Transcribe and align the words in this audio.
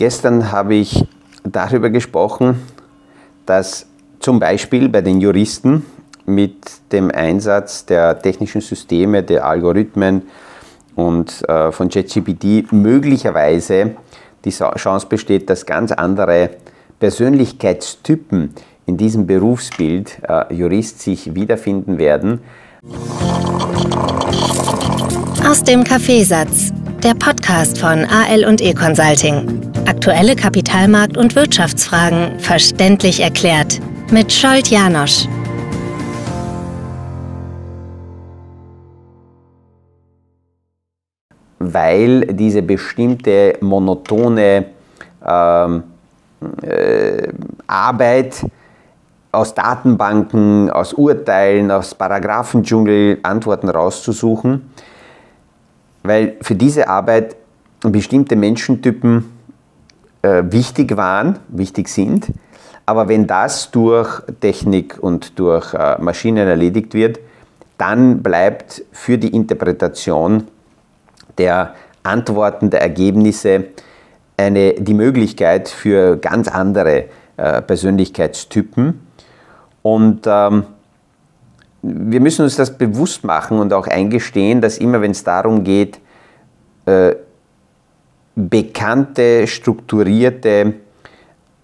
Gestern 0.00 0.50
habe 0.50 0.76
ich 0.76 1.04
darüber 1.44 1.90
gesprochen, 1.90 2.62
dass 3.44 3.84
zum 4.18 4.40
Beispiel 4.40 4.88
bei 4.88 5.02
den 5.02 5.20
Juristen 5.20 5.84
mit 6.24 6.56
dem 6.90 7.10
Einsatz 7.10 7.84
der 7.84 8.18
technischen 8.18 8.62
Systeme, 8.62 9.22
der 9.22 9.44
Algorithmen 9.44 10.22
und 10.94 11.46
äh, 11.46 11.70
von 11.70 11.90
ChatGPT 11.90 12.72
möglicherweise 12.72 13.96
die 14.42 14.48
Chance 14.52 15.06
besteht, 15.06 15.50
dass 15.50 15.66
ganz 15.66 15.92
andere 15.92 16.48
Persönlichkeitstypen 16.98 18.54
in 18.86 18.96
diesem 18.96 19.26
Berufsbild 19.26 20.16
äh, 20.26 20.54
Jurist 20.54 21.02
sich 21.02 21.34
wiederfinden 21.34 21.98
werden. 21.98 22.40
Aus 25.46 25.62
dem 25.62 25.84
Kaffeesatz, 25.84 26.72
der 27.04 27.14
Podcast 27.14 27.78
von 27.78 28.04
AL 28.04 28.44
und 28.46 28.60
E 28.60 28.74
Consulting. 28.74 29.72
Aktuelle 29.86 30.34
Kapitalmarkt- 30.34 31.16
und 31.16 31.34
Wirtschaftsfragen 31.34 32.38
verständlich 32.38 33.20
erklärt 33.20 33.80
mit 34.10 34.30
Scholt 34.30 34.68
Janosch. 34.68 35.26
Weil 41.58 42.26
diese 42.26 42.60
bestimmte 42.60 43.56
monotone 43.60 44.66
ähm, 45.26 45.82
äh, 46.62 47.28
Arbeit 47.66 48.44
aus 49.32 49.54
Datenbanken, 49.54 50.70
aus 50.70 50.92
Urteilen, 50.92 51.70
aus 51.70 51.94
Paragraphendschungel 51.94 53.18
Antworten 53.22 53.70
rauszusuchen, 53.70 54.70
weil 56.02 56.36
für 56.40 56.54
diese 56.54 56.88
Arbeit 56.88 57.36
bestimmte 57.82 58.36
Menschentypen 58.36 59.24
äh, 60.22 60.42
wichtig 60.46 60.96
waren, 60.96 61.38
wichtig 61.48 61.88
sind. 61.88 62.28
Aber 62.86 63.08
wenn 63.08 63.26
das 63.26 63.70
durch 63.70 64.20
Technik 64.40 64.98
und 65.00 65.38
durch 65.38 65.74
äh, 65.74 65.96
Maschinen 66.00 66.46
erledigt 66.48 66.94
wird, 66.94 67.20
dann 67.78 68.22
bleibt 68.22 68.82
für 68.92 69.16
die 69.16 69.34
Interpretation 69.34 70.48
der 71.38 71.74
Antworten, 72.02 72.70
der 72.70 72.82
Ergebnisse 72.82 73.64
eine, 74.36 74.74
die 74.74 74.94
Möglichkeit 74.94 75.68
für 75.68 76.16
ganz 76.16 76.48
andere 76.48 77.04
äh, 77.36 77.62
Persönlichkeitstypen. 77.62 79.06
Und 79.82 80.26
ähm, 80.26 80.64
wir 81.82 82.20
müssen 82.20 82.42
uns 82.42 82.56
das 82.56 82.76
bewusst 82.76 83.24
machen 83.24 83.58
und 83.58 83.72
auch 83.72 83.86
eingestehen, 83.86 84.60
dass 84.60 84.78
immer 84.78 85.00
wenn 85.00 85.12
es 85.12 85.24
darum 85.24 85.64
geht, 85.64 85.98
äh, 86.86 87.14
bekannte, 88.34 89.46
strukturierte, 89.46 90.74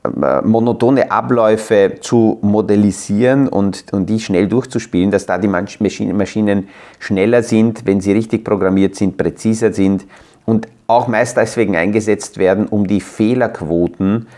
äh, 0.05 0.43
monotone 0.43 1.11
Abläufe 1.11 1.95
zu 2.01 2.39
modellisieren 2.43 3.49
und, 3.49 3.93
und 3.93 4.07
die 4.07 4.21
schnell 4.21 4.49
durchzuspielen, 4.49 5.11
dass 5.11 5.27
da 5.27 5.39
die 5.39 5.49
Maschinen 5.49 6.69
schneller 6.99 7.43
sind, 7.43 7.87
wenn 7.87 8.01
sie 8.01 8.13
richtig 8.13 8.45
programmiert 8.45 8.95
sind, 8.95 9.17
präziser 9.17 9.73
sind 9.73 10.07
und 10.45 10.69
auch 10.87 11.09
meist 11.09 11.37
deswegen 11.37 11.77
eingesetzt 11.77 12.39
werden, 12.39 12.67
um 12.67 12.87
die 12.87 13.01
Fehlerquoten 13.01 14.29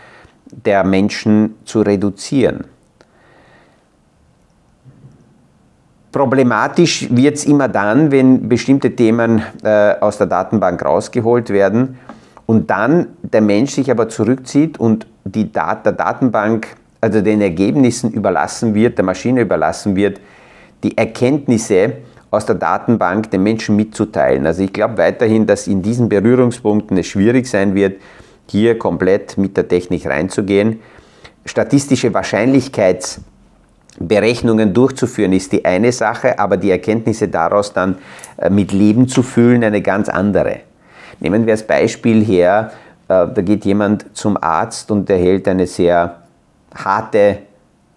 der 0.51 0.83
Menschen 0.83 1.55
zu 1.65 1.81
reduzieren. 1.81 2.65
Problematisch 6.11 7.07
wird 7.11 7.35
es 7.35 7.45
immer 7.45 7.67
dann, 7.67 8.11
wenn 8.11 8.49
bestimmte 8.49 8.95
Themen 8.95 9.43
äh, 9.63 9.93
aus 9.99 10.17
der 10.17 10.27
Datenbank 10.27 10.83
rausgeholt 10.83 11.51
werden 11.51 11.99
und 12.47 12.69
dann 12.71 13.07
der 13.21 13.41
Mensch 13.41 13.71
sich 13.71 13.91
aber 13.91 14.09
zurückzieht 14.09 14.79
und 14.79 15.05
die 15.23 15.51
Dat 15.51 15.85
der 15.85 15.93
Datenbank, 15.93 16.67
also 16.99 17.21
den 17.21 17.41
Ergebnissen 17.41 18.11
überlassen 18.11 18.73
wird, 18.73 18.97
der 18.97 19.05
Maschine 19.05 19.41
überlassen 19.41 19.95
wird, 19.95 20.19
die 20.83 20.97
Erkenntnisse 20.97 21.93
aus 22.31 22.45
der 22.45 22.55
Datenbank 22.55 23.29
den 23.29 23.43
Menschen 23.43 23.75
mitzuteilen. 23.75 24.47
Also 24.47 24.63
ich 24.63 24.73
glaube 24.73 24.97
weiterhin, 24.97 25.45
dass 25.45 25.67
in 25.67 25.83
diesen 25.83 26.09
Berührungspunkten 26.09 26.97
es 26.97 27.05
schwierig 27.05 27.47
sein 27.47 27.75
wird, 27.75 28.01
hier 28.47 28.79
komplett 28.79 29.37
mit 29.37 29.55
der 29.57 29.67
Technik 29.67 30.07
reinzugehen. 30.07 30.79
Statistische 31.45 32.13
Wahrscheinlichkeitsberechnungen 33.99 34.73
durchzuführen 34.73 35.33
ist 35.33 35.51
die 35.51 35.65
eine 35.65 35.91
Sache, 35.91 36.39
aber 36.39 36.57
die 36.57 36.71
Erkenntnisse 36.71 37.27
daraus 37.27 37.73
dann 37.73 37.97
äh, 38.37 38.49
mit 38.49 38.71
Leben 38.71 39.07
zu 39.07 39.23
füllen 39.23 39.63
eine 39.63 39.81
ganz 39.81 40.09
andere. 40.09 40.61
Nehmen 41.19 41.45
wir 41.45 41.53
als 41.53 41.63
Beispiel 41.63 42.23
her, 42.23 42.71
äh, 43.07 43.27
da 43.27 43.41
geht 43.41 43.65
jemand 43.65 44.05
zum 44.13 44.37
Arzt 44.41 44.89
und 44.91 45.09
erhält 45.09 45.47
eine 45.47 45.67
sehr 45.67 46.23
harte, 46.73 47.39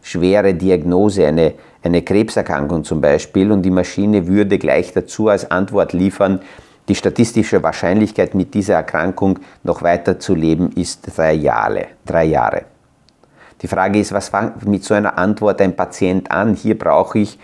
schwere 0.02 0.54
Diagnose, 0.54 1.26
eine, 1.26 1.54
eine 1.82 2.02
Krebserkrankung 2.02 2.84
zum 2.84 3.00
Beispiel, 3.00 3.52
und 3.52 3.62
die 3.62 3.70
Maschine 3.70 4.26
würde 4.26 4.58
gleich 4.58 4.92
dazu 4.92 5.28
als 5.28 5.50
Antwort 5.50 5.92
liefern, 5.92 6.40
die 6.88 6.96
statistische 6.96 7.62
Wahrscheinlichkeit, 7.62 8.34
mit 8.34 8.54
dieser 8.54 8.74
Erkrankung 8.74 9.38
noch 9.62 9.82
weiter 9.82 10.18
zu 10.18 10.34
leben, 10.34 10.72
ist 10.72 11.16
drei 11.16 11.34
Jahre. 11.34 11.86
Drei 12.04 12.24
Jahre. 12.24 12.71
Die 13.62 13.68
Frage 13.68 14.00
ist, 14.00 14.12
was 14.12 14.28
fängt 14.28 14.66
mit 14.66 14.84
so 14.84 14.94
einer 14.94 15.16
Antwort 15.16 15.60
ein 15.60 15.76
Patient 15.76 16.28
an? 16.30 16.54
Hier 16.54 16.76
brauche 16.76 17.20
ich 17.20 17.38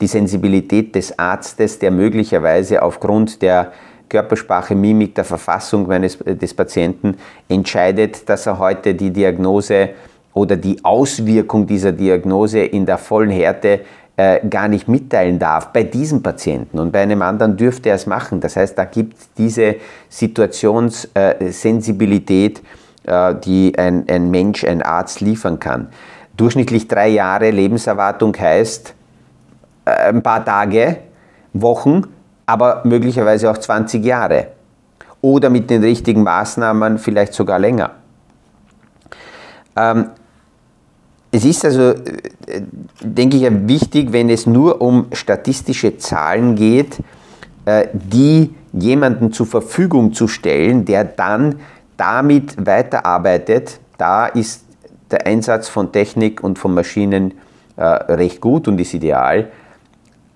die 0.00 0.06
Sensibilität 0.06 0.94
des 0.94 1.18
Arztes, 1.18 1.78
der 1.78 1.90
möglicherweise 1.90 2.82
aufgrund 2.82 3.40
der 3.40 3.72
Körpersprache, 4.08 4.74
Mimik 4.74 5.14
der 5.14 5.24
Verfassung 5.24 5.88
meines, 5.88 6.18
des 6.18 6.52
Patienten 6.52 7.16
entscheidet, 7.48 8.28
dass 8.28 8.46
er 8.46 8.58
heute 8.58 8.94
die 8.94 9.10
Diagnose 9.10 9.90
oder 10.34 10.56
die 10.56 10.84
Auswirkung 10.84 11.66
dieser 11.66 11.92
Diagnose 11.92 12.60
in 12.60 12.84
der 12.84 12.98
vollen 12.98 13.30
Härte 13.30 13.80
äh, 14.16 14.46
gar 14.46 14.68
nicht 14.68 14.88
mitteilen 14.88 15.38
darf 15.38 15.72
bei 15.72 15.84
diesem 15.84 16.22
Patienten 16.22 16.78
und 16.78 16.92
bei 16.92 17.00
einem 17.00 17.22
anderen 17.22 17.56
dürfte 17.56 17.88
er 17.88 17.94
es 17.94 18.06
machen. 18.06 18.40
Das 18.40 18.56
heißt, 18.56 18.76
da 18.76 18.84
gibt 18.84 19.16
es 19.16 19.30
diese 19.38 19.76
Situationssensibilität, 20.10 22.58
äh, 22.58 22.62
die 23.04 23.72
ein, 23.76 24.04
ein 24.08 24.30
Mensch, 24.30 24.64
ein 24.64 24.82
Arzt 24.82 25.20
liefern 25.20 25.58
kann. 25.58 25.88
Durchschnittlich 26.36 26.88
drei 26.88 27.08
Jahre 27.08 27.50
Lebenserwartung 27.50 28.36
heißt 28.36 28.94
äh, 29.84 29.90
ein 29.90 30.22
paar 30.22 30.44
Tage, 30.44 30.98
Wochen, 31.52 32.04
aber 32.46 32.82
möglicherweise 32.84 33.50
auch 33.50 33.58
20 33.58 34.04
Jahre. 34.04 34.48
Oder 35.20 35.50
mit 35.50 35.70
den 35.70 35.82
richtigen 35.82 36.22
Maßnahmen 36.22 36.98
vielleicht 36.98 37.34
sogar 37.34 37.58
länger. 37.58 37.92
Ähm, 39.76 40.06
es 41.30 41.44
ist 41.44 41.64
also, 41.64 41.90
äh, 41.90 42.62
denke 43.02 43.36
ich, 43.36 43.68
wichtig, 43.68 44.12
wenn 44.12 44.30
es 44.30 44.46
nur 44.46 44.80
um 44.80 45.06
statistische 45.12 45.96
Zahlen 45.98 46.54
geht, 46.54 46.98
äh, 47.64 47.88
die 47.92 48.54
jemanden 48.72 49.32
zur 49.32 49.46
Verfügung 49.46 50.12
zu 50.12 50.28
stellen, 50.28 50.84
der 50.84 51.04
dann 51.04 51.56
damit 52.02 52.66
weiterarbeitet. 52.66 53.78
Da 53.96 54.26
ist 54.26 54.64
der 55.12 55.24
Einsatz 55.24 55.68
von 55.68 55.92
Technik 55.92 56.42
und 56.42 56.58
von 56.58 56.74
Maschinen 56.74 57.34
äh, 57.76 57.84
recht 57.84 58.40
gut 58.40 58.66
und 58.66 58.80
ist 58.80 58.92
ideal. 58.92 59.52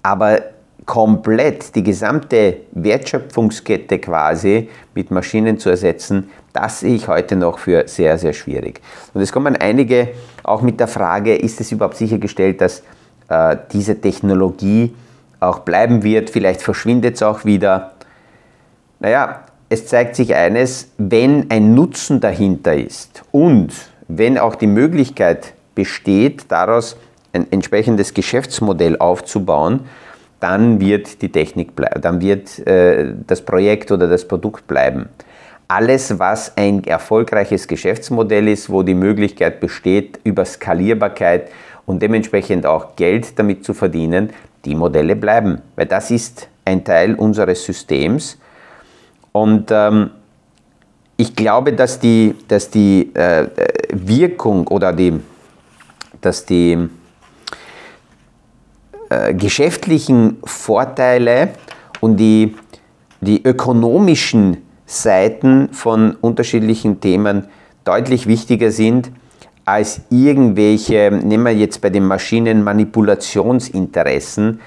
Aber 0.01 0.39
komplett 0.85 1.75
die 1.75 1.83
gesamte 1.83 2.59
Wertschöpfungskette 2.71 3.99
quasi 3.99 4.69
mit 4.95 5.11
Maschinen 5.11 5.59
zu 5.59 5.69
ersetzen, 5.71 6.31
das 6.53 6.81
sehe 6.81 6.95
ich 6.95 7.09
heute 7.09 7.35
noch 7.35 7.59
für 7.59 7.89
sehr, 7.89 8.17
sehr 8.17 8.33
schwierig. 8.33 8.81
Und 9.13 9.21
es 9.21 9.33
kommen 9.33 9.57
einige 9.57 10.11
auch 10.45 10.63
mit 10.63 10.79
der 10.79 10.87
Frage, 10.87 11.35
ist 11.35 11.61
es 11.61 11.73
überhaupt 11.73 11.97
sichergestellt, 11.97 12.61
dass 12.61 12.85
äh, 13.29 13.57
diese 13.73 14.01
Technologie 14.01 14.95
auch 15.41 15.59
bleiben 15.59 16.05
wird? 16.05 16.31
Vielleicht 16.31 16.63
verschwindet 16.63 17.17
es 17.17 17.25
auch 17.25 17.45
wieder. 17.45 17.95
Naja, 19.01 19.41
es 19.69 19.87
zeigt 19.87 20.17
sich 20.17 20.35
eines, 20.35 20.91
wenn 20.99 21.51
ein 21.51 21.75
Nutzen 21.75 22.21
dahinter 22.21 22.75
ist 22.75 23.23
und 23.33 23.73
wenn 24.09 24.39
auch 24.39 24.55
die 24.55 24.69
Möglichkeit 24.69 25.55
besteht, 25.75 26.45
daraus 26.49 26.97
ein 27.33 27.51
entsprechendes 27.51 28.15
Geschäftsmodell 28.15 28.97
aufzubauen, 28.99 29.81
dann 30.41 30.81
wird 30.81 31.23
die 31.23 31.33
Technik 31.33 31.75
bleiben, 31.75 32.01
dann 32.01 32.21
wird 32.21 32.67
äh, 32.67 33.15
das 33.27 33.43
Projekt 33.43 33.91
oder 33.91 34.07
das 34.07 34.27
Produkt 34.27 34.67
bleiben. 34.67 35.09
Alles, 35.69 36.19
was 36.19 36.57
ein 36.57 36.85
erfolgreiches 36.85 37.67
Geschäftsmodell 37.67 38.47
ist, 38.47 38.71
wo 38.71 38.83
die 38.85 38.95
Möglichkeit 38.95 39.59
besteht, 39.59 40.21
über 40.23 40.45
Skalierbarkeit 40.45 41.51
und 41.87 42.01
dementsprechend 42.03 42.67
auch 42.67 42.95
Geld 42.95 43.37
damit 43.39 43.65
zu 43.65 43.75
verdienen, 43.75 44.31
die 44.65 44.77
Modelle 44.77 45.17
bleiben. 45.17 45.63
Weil 45.75 45.87
das 45.87 46.13
ist 46.13 46.49
ein 46.65 46.85
Teil 46.85 47.15
unseres 47.17 47.65
Systems. 47.65 48.39
Und 49.37 49.71
ähm, 49.71 50.13
ich 51.19 51.37
glaube, 51.37 51.75
dass 51.75 52.01
die, 52.01 52.35
dass 52.49 52.71
die 52.71 53.15
äh, 53.15 53.47
Wirkung 53.93 54.67
oder 54.69 54.95
die, 54.95 55.21
dass 56.23 56.47
die 56.47 56.89
äh, 59.11 59.35
geschäftlichen 59.35 60.39
Vorteile 60.43 61.51
und 62.01 62.17
die, 62.17 62.57
die 63.21 63.45
ökonomischen 63.45 64.57
Seiten 64.87 65.69
von 65.71 66.13
unterschiedlichen 66.23 67.03
Themen 67.03 67.47
deutlich 67.85 68.27
wichtiger 68.27 68.71
sind 68.71 69.11
als 69.67 70.01
irgendwelche, 70.09 71.11
nehmen 71.11 71.45
wir 71.45 71.55
jetzt 71.55 71.83
bei 71.83 71.91
den 71.91 72.07
Maschinen 72.07 72.65
Manipulationsinteressen. 72.65 74.61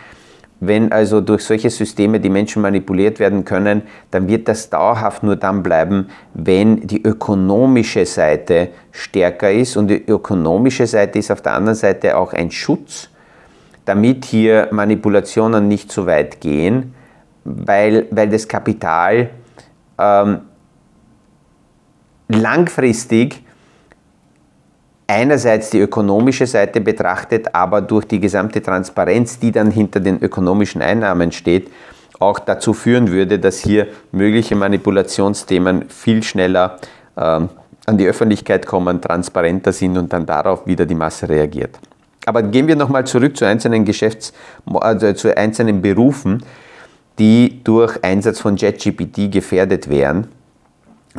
Wenn 0.62 0.92
also 0.92 1.22
durch 1.22 1.44
solche 1.44 1.70
Systeme 1.70 2.20
die 2.20 2.30
Menschen 2.30 2.62
manipuliert 2.62 3.20
werden 3.20 3.46
können, 3.46 3.84
dann 4.12 4.28
wird 4.28 4.48
das 4.50 4.70
dauerhaft 4.70 5.24
nur 5.24 5.38
dann 5.38 5.64
bleiben, 5.64 6.10
wenn 6.34 6.86
die 6.86 7.02
ökonomische 7.02 8.06
Seite 8.06 8.70
stärker 8.92 9.52
ist. 9.52 9.78
Und 9.78 9.88
die 9.88 10.06
ökonomische 10.06 10.86
Seite 10.86 11.20
ist 11.20 11.32
auf 11.32 11.42
der 11.42 11.54
anderen 11.54 11.76
Seite 11.76 12.18
auch 12.18 12.34
ein 12.34 12.52
Schutz, 12.52 13.10
damit 13.86 14.26
hier 14.26 14.68
Manipulationen 14.72 15.68
nicht 15.70 15.92
zu 15.92 16.06
weit 16.06 16.42
gehen, 16.42 16.94
weil, 17.46 18.08
weil 18.12 18.30
das 18.30 18.48
Kapital 18.48 19.30
ähm, 19.98 20.42
langfristig 22.28 23.44
einerseits 25.10 25.72
die 25.72 25.80
ökonomische 25.80 26.46
Seite 26.46 26.80
betrachtet, 26.82 27.54
aber 27.54 27.82
durch 27.82 28.06
die 28.06 28.20
gesamte 28.20 28.62
Transparenz, 28.62 29.40
die 29.40 29.52
dann 29.52 29.72
hinter 29.72 30.00
den 30.00 30.22
ökonomischen 30.22 30.84
Einnahmen 30.84 31.32
steht, 31.32 31.72
auch 32.20 32.38
dazu 32.38 32.74
führen 32.74 33.10
würde, 33.10 33.40
dass 33.40 33.60
hier 33.60 33.88
mögliche 34.12 34.56
Manipulationsthemen 34.56 35.90
viel 35.90 36.22
schneller 36.22 36.78
ähm, 37.18 37.50
an 37.88 37.98
die 37.98 38.06
Öffentlichkeit 38.06 38.68
kommen, 38.68 39.02
transparenter 39.02 39.74
sind 39.74 39.98
und 39.98 40.14
dann 40.14 40.28
darauf 40.28 40.68
wieder 40.68 40.86
die 40.86 40.96
Masse 40.96 41.28
reagiert. 41.28 41.80
Aber 42.28 42.44
gehen 42.44 42.68
wir 42.68 42.76
nochmal 42.76 43.08
zurück 43.08 43.36
zu 43.36 43.46
einzelnen 43.46 43.86
Geschäfts-, 43.86 44.32
also 44.72 45.12
zu 45.14 45.36
einzelnen 45.36 45.82
Berufen, 45.82 46.44
die 47.18 47.64
durch 47.64 48.04
Einsatz 48.04 48.40
von 48.40 48.58
JetGPT 48.58 49.32
gefährdet 49.32 49.90
wären. 49.90 50.28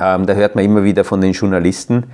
Ähm, 0.00 0.26
da 0.26 0.34
hört 0.34 0.54
man 0.54 0.64
immer 0.64 0.84
wieder 0.84 1.02
von 1.02 1.20
den 1.20 1.32
Journalisten, 1.32 2.04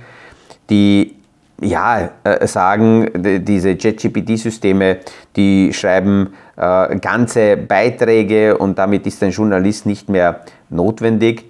die 0.71 1.16
ja, 1.61 2.09
äh, 2.23 2.47
sagen, 2.47 3.09
diese 3.43 3.71
JetGPT-Systeme, 3.71 4.97
die 5.35 5.73
schreiben 5.73 6.33
äh, 6.55 6.97
ganze 6.97 7.57
Beiträge 7.57 8.57
und 8.57 8.77
damit 8.77 9.07
ist 9.07 9.23
ein 9.23 9.31
Journalist 9.31 9.85
nicht 9.85 10.09
mehr 10.09 10.41
notwendig. 10.69 11.45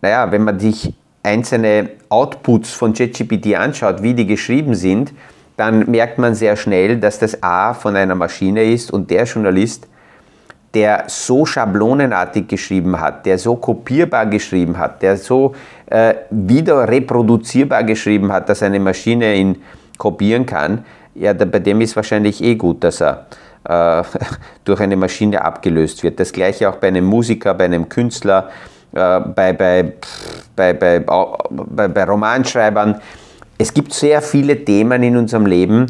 Naja, 0.00 0.30
wenn 0.30 0.44
man 0.44 0.58
sich 0.58 0.94
einzelne 1.22 1.90
Outputs 2.08 2.72
von 2.72 2.94
JetGPT 2.94 3.54
anschaut, 3.54 4.02
wie 4.02 4.14
die 4.14 4.26
geschrieben 4.26 4.74
sind, 4.74 5.12
dann 5.56 5.90
merkt 5.90 6.18
man 6.18 6.34
sehr 6.34 6.56
schnell, 6.56 6.98
dass 6.98 7.18
das 7.18 7.42
A 7.42 7.74
von 7.74 7.94
einer 7.96 8.14
Maschine 8.14 8.64
ist 8.64 8.90
und 8.90 9.10
der 9.10 9.24
Journalist 9.24 9.86
der 10.74 11.04
so 11.06 11.44
schablonenartig 11.44 12.48
geschrieben 12.48 12.98
hat, 13.00 13.26
der 13.26 13.38
so 13.38 13.56
kopierbar 13.56 14.26
geschrieben 14.26 14.78
hat, 14.78 15.02
der 15.02 15.16
so 15.16 15.54
äh, 15.86 16.14
wieder 16.30 16.88
reproduzierbar 16.88 17.84
geschrieben 17.84 18.32
hat, 18.32 18.48
dass 18.48 18.62
eine 18.62 18.80
Maschine 18.80 19.34
ihn 19.34 19.62
kopieren 19.98 20.46
kann, 20.46 20.84
ja, 21.14 21.34
bei 21.34 21.58
dem 21.58 21.80
ist 21.82 21.94
wahrscheinlich 21.94 22.42
eh 22.42 22.54
gut, 22.54 22.82
dass 22.82 23.02
er 23.02 23.26
äh, 23.64 24.02
durch 24.64 24.80
eine 24.80 24.96
Maschine 24.96 25.44
abgelöst 25.44 26.02
wird. 26.02 26.18
Das 26.18 26.32
gleiche 26.32 26.68
auch 26.70 26.76
bei 26.76 26.88
einem 26.88 27.04
Musiker, 27.04 27.52
bei 27.52 27.66
einem 27.66 27.88
Künstler, 27.88 28.48
äh, 28.92 29.20
bei, 29.20 29.52
bei, 29.52 29.92
bei, 30.56 30.72
bei, 30.72 31.00
bei, 31.00 31.88
bei 31.88 32.04
Romanschreibern. 32.04 33.00
Es 33.58 33.74
gibt 33.74 33.92
sehr 33.92 34.22
viele 34.22 34.64
Themen 34.64 35.02
in 35.02 35.16
unserem 35.16 35.46
Leben, 35.46 35.86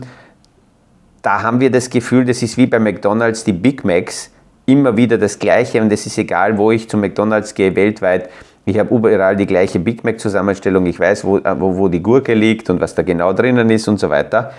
da 1.22 1.40
haben 1.40 1.60
wir 1.60 1.70
das 1.70 1.88
Gefühl, 1.88 2.24
das 2.24 2.42
ist 2.42 2.56
wie 2.56 2.66
bei 2.66 2.80
McDonald's 2.80 3.44
die 3.44 3.52
Big 3.52 3.84
Macs, 3.84 4.32
immer 4.66 4.96
wieder 4.96 5.18
das 5.18 5.38
Gleiche 5.38 5.80
und 5.80 5.92
es 5.92 6.06
ist 6.06 6.18
egal, 6.18 6.56
wo 6.58 6.70
ich 6.70 6.88
zu 6.88 6.96
McDonald's 6.96 7.54
gehe, 7.54 7.74
weltweit. 7.74 8.30
Ich 8.64 8.78
habe 8.78 8.94
überall 8.94 9.34
die 9.36 9.46
gleiche 9.46 9.80
Big 9.80 10.04
Mac-Zusammenstellung. 10.04 10.86
Ich 10.86 10.98
weiß, 10.98 11.24
wo, 11.24 11.38
äh, 11.38 11.60
wo, 11.60 11.76
wo 11.76 11.88
die 11.88 12.02
Gurke 12.02 12.34
liegt 12.34 12.70
und 12.70 12.80
was 12.80 12.94
da 12.94 13.02
genau 13.02 13.32
drinnen 13.32 13.70
ist 13.70 13.88
und 13.88 13.98
so 13.98 14.08
weiter. 14.08 14.52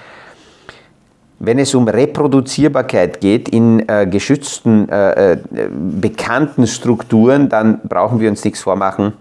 Wenn 1.40 1.60
es 1.60 1.74
um 1.74 1.88
Reproduzierbarkeit 1.88 3.20
geht 3.20 3.50
in 3.50 3.88
äh, 3.88 4.08
geschützten, 4.08 4.88
äh, 4.90 5.34
äh, 5.34 5.38
bekannten 5.72 6.68
Strukturen, 6.68 7.50
dann 7.50 7.82
brauchen 7.82 8.20
wir 8.20 8.30
uns 8.30 8.44
nichts 8.46 8.62
vormachen. 8.62 9.14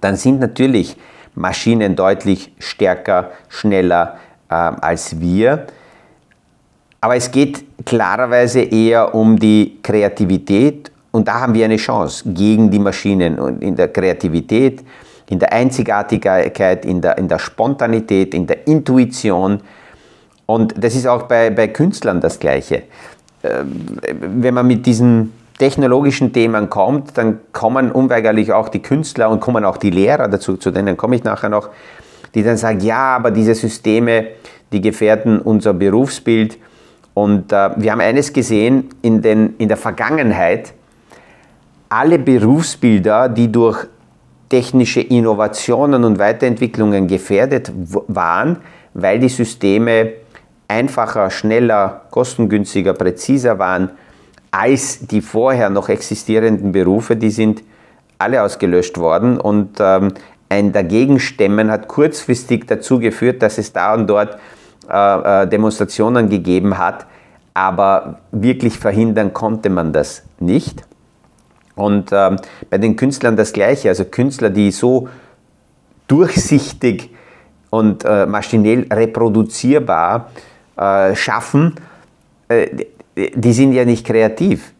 Dann 0.00 0.16
sind 0.16 0.40
natürlich 0.40 0.96
Maschinen 1.34 1.96
deutlich 1.96 2.52
stärker, 2.58 3.30
schneller 3.48 4.16
äh, 4.48 4.54
als 4.54 5.20
wir. 5.20 5.66
Aber 7.06 7.14
es 7.14 7.30
geht 7.30 7.64
klarerweise 7.84 8.62
eher 8.62 9.14
um 9.14 9.38
die 9.38 9.78
Kreativität 9.80 10.90
und 11.12 11.28
da 11.28 11.38
haben 11.38 11.54
wir 11.54 11.64
eine 11.64 11.76
Chance 11.76 12.24
gegen 12.32 12.68
die 12.68 12.80
Maschinen 12.80 13.38
und 13.38 13.62
in 13.62 13.76
der 13.76 13.92
Kreativität, 13.92 14.82
in 15.30 15.38
der 15.38 15.52
Einzigartigkeit, 15.52 16.84
in 16.84 17.00
der, 17.00 17.16
in 17.16 17.28
der 17.28 17.38
Spontanität, 17.38 18.34
in 18.34 18.48
der 18.48 18.66
Intuition. 18.66 19.60
Und 20.46 20.74
das 20.82 20.96
ist 20.96 21.06
auch 21.06 21.22
bei, 21.22 21.50
bei 21.50 21.68
Künstlern 21.68 22.20
das 22.20 22.40
Gleiche. 22.40 22.82
Ähm, 23.44 24.00
wenn 24.20 24.54
man 24.54 24.66
mit 24.66 24.84
diesen 24.84 25.32
technologischen 25.60 26.32
Themen 26.32 26.68
kommt, 26.68 27.16
dann 27.16 27.38
kommen 27.52 27.92
unweigerlich 27.92 28.52
auch 28.52 28.68
die 28.68 28.82
Künstler 28.82 29.30
und 29.30 29.38
kommen 29.38 29.64
auch 29.64 29.76
die 29.76 29.90
Lehrer 29.90 30.26
dazu, 30.26 30.56
zu 30.56 30.72
denen 30.72 30.96
komme 30.96 31.14
ich 31.14 31.22
nachher 31.22 31.50
noch, 31.50 31.68
die 32.34 32.42
dann 32.42 32.56
sagen, 32.56 32.80
ja, 32.80 33.14
aber 33.14 33.30
diese 33.30 33.54
Systeme, 33.54 34.26
die 34.72 34.80
gefährden 34.80 35.38
unser 35.40 35.72
Berufsbild. 35.72 36.58
Und 37.16 37.50
äh, 37.50 37.70
wir 37.76 37.92
haben 37.92 38.02
eines 38.02 38.30
gesehen 38.30 38.90
in, 39.00 39.22
den, 39.22 39.54
in 39.56 39.68
der 39.68 39.78
Vergangenheit, 39.78 40.74
alle 41.88 42.18
Berufsbilder, 42.18 43.30
die 43.30 43.50
durch 43.50 43.86
technische 44.50 45.00
Innovationen 45.00 46.04
und 46.04 46.18
Weiterentwicklungen 46.18 47.06
gefährdet 47.06 47.72
waren, 48.06 48.58
weil 48.92 49.18
die 49.18 49.30
Systeme 49.30 50.12
einfacher, 50.68 51.30
schneller, 51.30 52.02
kostengünstiger, 52.10 52.92
präziser 52.92 53.58
waren 53.58 53.92
als 54.50 55.06
die 55.06 55.22
vorher 55.22 55.70
noch 55.70 55.88
existierenden 55.88 56.72
Berufe, 56.72 57.16
die 57.16 57.30
sind 57.30 57.62
alle 58.18 58.42
ausgelöscht 58.42 58.98
worden 58.98 59.40
und 59.40 59.78
ähm, 59.80 60.12
ein 60.50 60.72
Dagegenstemmen 60.72 61.70
hat 61.70 61.88
kurzfristig 61.88 62.66
dazu 62.66 62.98
geführt, 62.98 63.42
dass 63.42 63.56
es 63.56 63.72
da 63.72 63.94
und 63.94 64.06
dort 64.06 64.36
äh, 64.88 65.42
äh, 65.42 65.46
Demonstrationen 65.48 66.28
gegeben 66.28 66.78
hat, 66.78 67.06
aber 67.54 68.20
wirklich 68.32 68.78
verhindern 68.78 69.32
konnte 69.32 69.70
man 69.70 69.92
das 69.92 70.22
nicht. 70.38 70.82
Und 71.74 72.10
ähm, 72.12 72.36
bei 72.70 72.78
den 72.78 72.96
Künstlern 72.96 73.36
das 73.36 73.52
Gleiche, 73.52 73.88
also 73.88 74.04
Künstler, 74.04 74.50
die 74.50 74.70
so 74.70 75.08
durchsichtig 76.08 77.10
und 77.70 78.04
äh, 78.04 78.26
maschinell 78.26 78.86
reproduzierbar 78.90 80.30
äh, 80.76 81.14
schaffen, 81.14 81.74
äh, 82.48 82.84
die 83.16 83.52
sind 83.52 83.72
ja 83.72 83.84
nicht 83.84 84.06
kreativ. 84.06 84.72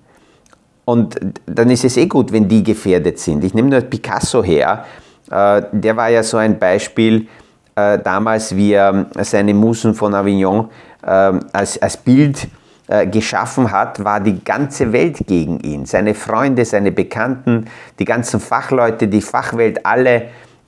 Und 0.85 1.19
dann 1.47 1.71
ist 1.71 1.85
es 1.85 1.97
eh 1.97 2.07
gut, 2.07 2.33
wenn 2.33 2.49
die 2.49 2.63
gefährdet 2.63 3.19
sind. 3.19 3.43
Ich 3.45 3.55
nehme 3.55 3.69
nur 3.69 3.81
Picasso 3.81 4.43
her, 4.43 4.85
äh, 5.31 5.63
der 5.73 5.97
war 5.97 6.09
ja 6.09 6.23
so 6.23 6.37
ein 6.37 6.59
Beispiel, 6.59 7.27
äh, 7.76 7.99
damals, 7.99 8.56
wie 8.56 8.73
er 8.73 9.06
seine 9.21 9.54
Musen 9.54 9.95
von 9.95 10.14
Avignon 10.14 10.71
äh, 11.02 11.09
als, 11.52 11.80
als 11.80 11.97
Bild 11.99 12.49
äh, 12.88 13.06
geschaffen 13.06 13.71
hat, 13.71 14.02
war 14.02 14.21
die 14.21 14.42
ganze 14.42 14.92
Welt 14.92 15.18
gegen 15.26 15.61
ihn. 15.61 15.87
Seine 15.87 16.14
Freunde, 16.14 16.64
seine 16.64 16.90
Bekannten, 16.90 17.66
die 17.99 18.04
ganzen 18.04 18.40
Fachleute, 18.40 19.09
die 19.09 19.21
Fachwelt, 19.21 19.85
alle 19.85 20.23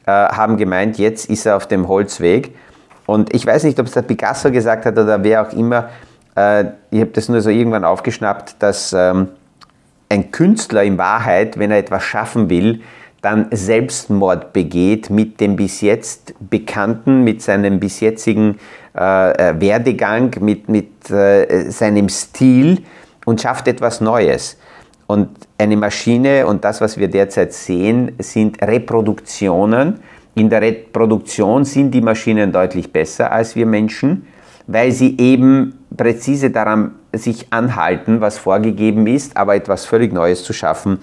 äh, 0.05 0.11
haben 0.11 0.57
gemeint, 0.57 0.99
jetzt 0.99 1.31
ist 1.31 1.47
er 1.47 1.57
auf 1.57 1.67
dem 1.67 1.89
Holzweg. 1.89 2.55
Und 3.07 3.35
ich 3.35 3.47
weiß 3.47 3.65
nicht, 3.65 3.81
ob 3.81 3.87
es 3.87 3.93
der 3.93 4.03
Picasso 4.03 4.51
gesagt 4.51 4.85
hat 4.85 4.99
oder 4.99 5.23
wer 5.25 5.43
auch 5.43 5.53
immer, 5.53 5.89
äh, 6.37 6.65
ich 6.91 7.01
habe 7.01 7.11
das 7.13 7.29
nur 7.29 7.41
so 7.41 7.51
irgendwann 7.51 7.85
aufgeschnappt, 7.85 8.57
dass 8.59 8.93
ähm, 8.93 9.29
ein 10.09 10.31
Künstler 10.31 10.83
in 10.83 10.99
Wahrheit, 10.99 11.59
wenn 11.59 11.71
er 11.71 11.79
etwas 11.79 12.05
schaffen 12.05 12.51
will, 12.51 12.83
dann 13.21 13.47
Selbstmord 13.51 14.53
begeht 14.53 15.11
mit 15.11 15.41
dem 15.41 15.57
bis 15.57 15.81
jetzt 15.81 16.35
Bekannten, 16.39 17.25
mit 17.25 17.43
seinem 17.43 17.81
bis 17.81 18.01
jetzigen 18.01 18.59
äh, 18.97 19.31
äh, 19.51 19.61
Werdegang, 19.61 20.35
mit, 20.41 20.69
mit 20.69 21.11
äh, 21.11 21.71
seinem 21.71 22.09
Stil 22.09 22.83
und 23.25 23.41
schafft 23.41 23.69
etwas 23.69 24.01
Neues. 24.01 24.57
Und 25.07 25.31
eine 25.57 25.77
Maschine 25.77 26.47
und 26.47 26.65
das, 26.65 26.81
was 26.81 26.99
wir 26.99 27.09
derzeit 27.09 27.53
sehen, 27.53 28.13
sind 28.19 28.63
Reproduktionen. 28.63 30.01
In 30.35 30.51
der 30.51 30.61
Reproduktion 30.63 31.65
sind 31.65 31.91
die 31.93 32.01
Maschinen 32.01 32.53
deutlich 32.53 32.93
besser 32.93 33.33
als 33.33 33.57
wir 33.57 33.67
Menschen, 33.67 34.27
weil 34.67 34.93
sie 34.93 35.17
eben 35.19 35.79
präzise 35.97 36.51
daran 36.51 36.93
sich 37.13 37.53
anhalten, 37.53 38.21
was 38.21 38.39
vorgegeben 38.39 39.07
ist, 39.07 39.37
aber 39.37 39.55
etwas 39.55 39.87
völlig 39.87 40.13
Neues 40.13 40.45
zu 40.45 40.53
schaffen, 40.53 40.99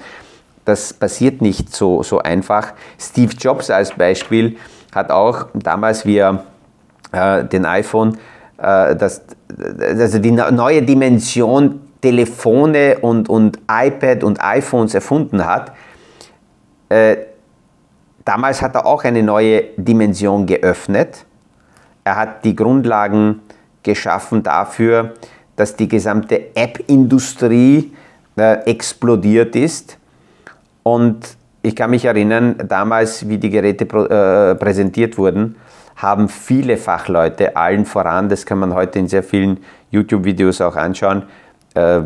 das 0.65 0.93
passiert 0.93 1.41
nicht 1.41 1.73
so, 1.73 2.03
so 2.03 2.19
einfach. 2.19 2.73
Steve 2.99 3.33
Jobs 3.33 3.69
als 3.69 3.91
Beispiel 3.91 4.57
hat 4.93 5.11
auch 5.11 5.47
damals, 5.53 6.05
wie 6.05 6.17
er 6.17 6.43
äh, 7.11 7.43
den 7.45 7.65
iPhone, 7.65 8.17
äh, 8.57 8.95
das, 8.95 9.21
also 9.79 10.19
die 10.19 10.31
neue 10.31 10.81
Dimension 10.81 11.81
Telefone 12.01 12.99
und, 12.99 13.29
und 13.29 13.59
iPad 13.69 14.23
und 14.23 14.39
iPhones 14.39 14.93
erfunden 14.93 15.43
hat, 15.45 15.71
äh, 16.89 17.17
damals 18.23 18.61
hat 18.61 18.75
er 18.75 18.85
auch 18.85 19.03
eine 19.03 19.23
neue 19.23 19.63
Dimension 19.77 20.45
geöffnet. 20.45 21.25
Er 22.03 22.15
hat 22.15 22.45
die 22.45 22.55
Grundlagen 22.55 23.41
geschaffen 23.81 24.43
dafür, 24.43 25.13
dass 25.55 25.75
die 25.75 25.87
gesamte 25.87 26.55
App-Industrie 26.55 27.91
äh, 28.37 28.53
explodiert 28.65 29.55
ist. 29.55 29.97
Und 30.87 31.37
ich 31.63 31.75
kann 31.75 31.89
mich 31.89 32.05
erinnern, 32.05 32.57
damals, 32.67 33.27
wie 33.27 33.39
die 33.39 33.49
Geräte 33.49 33.85
äh, 33.85 34.53
präsentiert 34.53 35.17
wurden, 35.17 35.55
haben 35.95 36.29
viele 36.29 36.77
Fachleute, 36.77 37.57
allen 37.57 37.85
voran, 37.85 38.29
das 38.29 38.45
kann 38.45 38.59
man 38.59 38.75
heute 38.75 38.99
in 38.99 39.07
sehr 39.07 39.23
vielen 39.23 39.57
YouTube-Videos 39.89 40.61
auch 40.61 40.75
anschauen, 40.75 41.23
äh, 41.73 42.01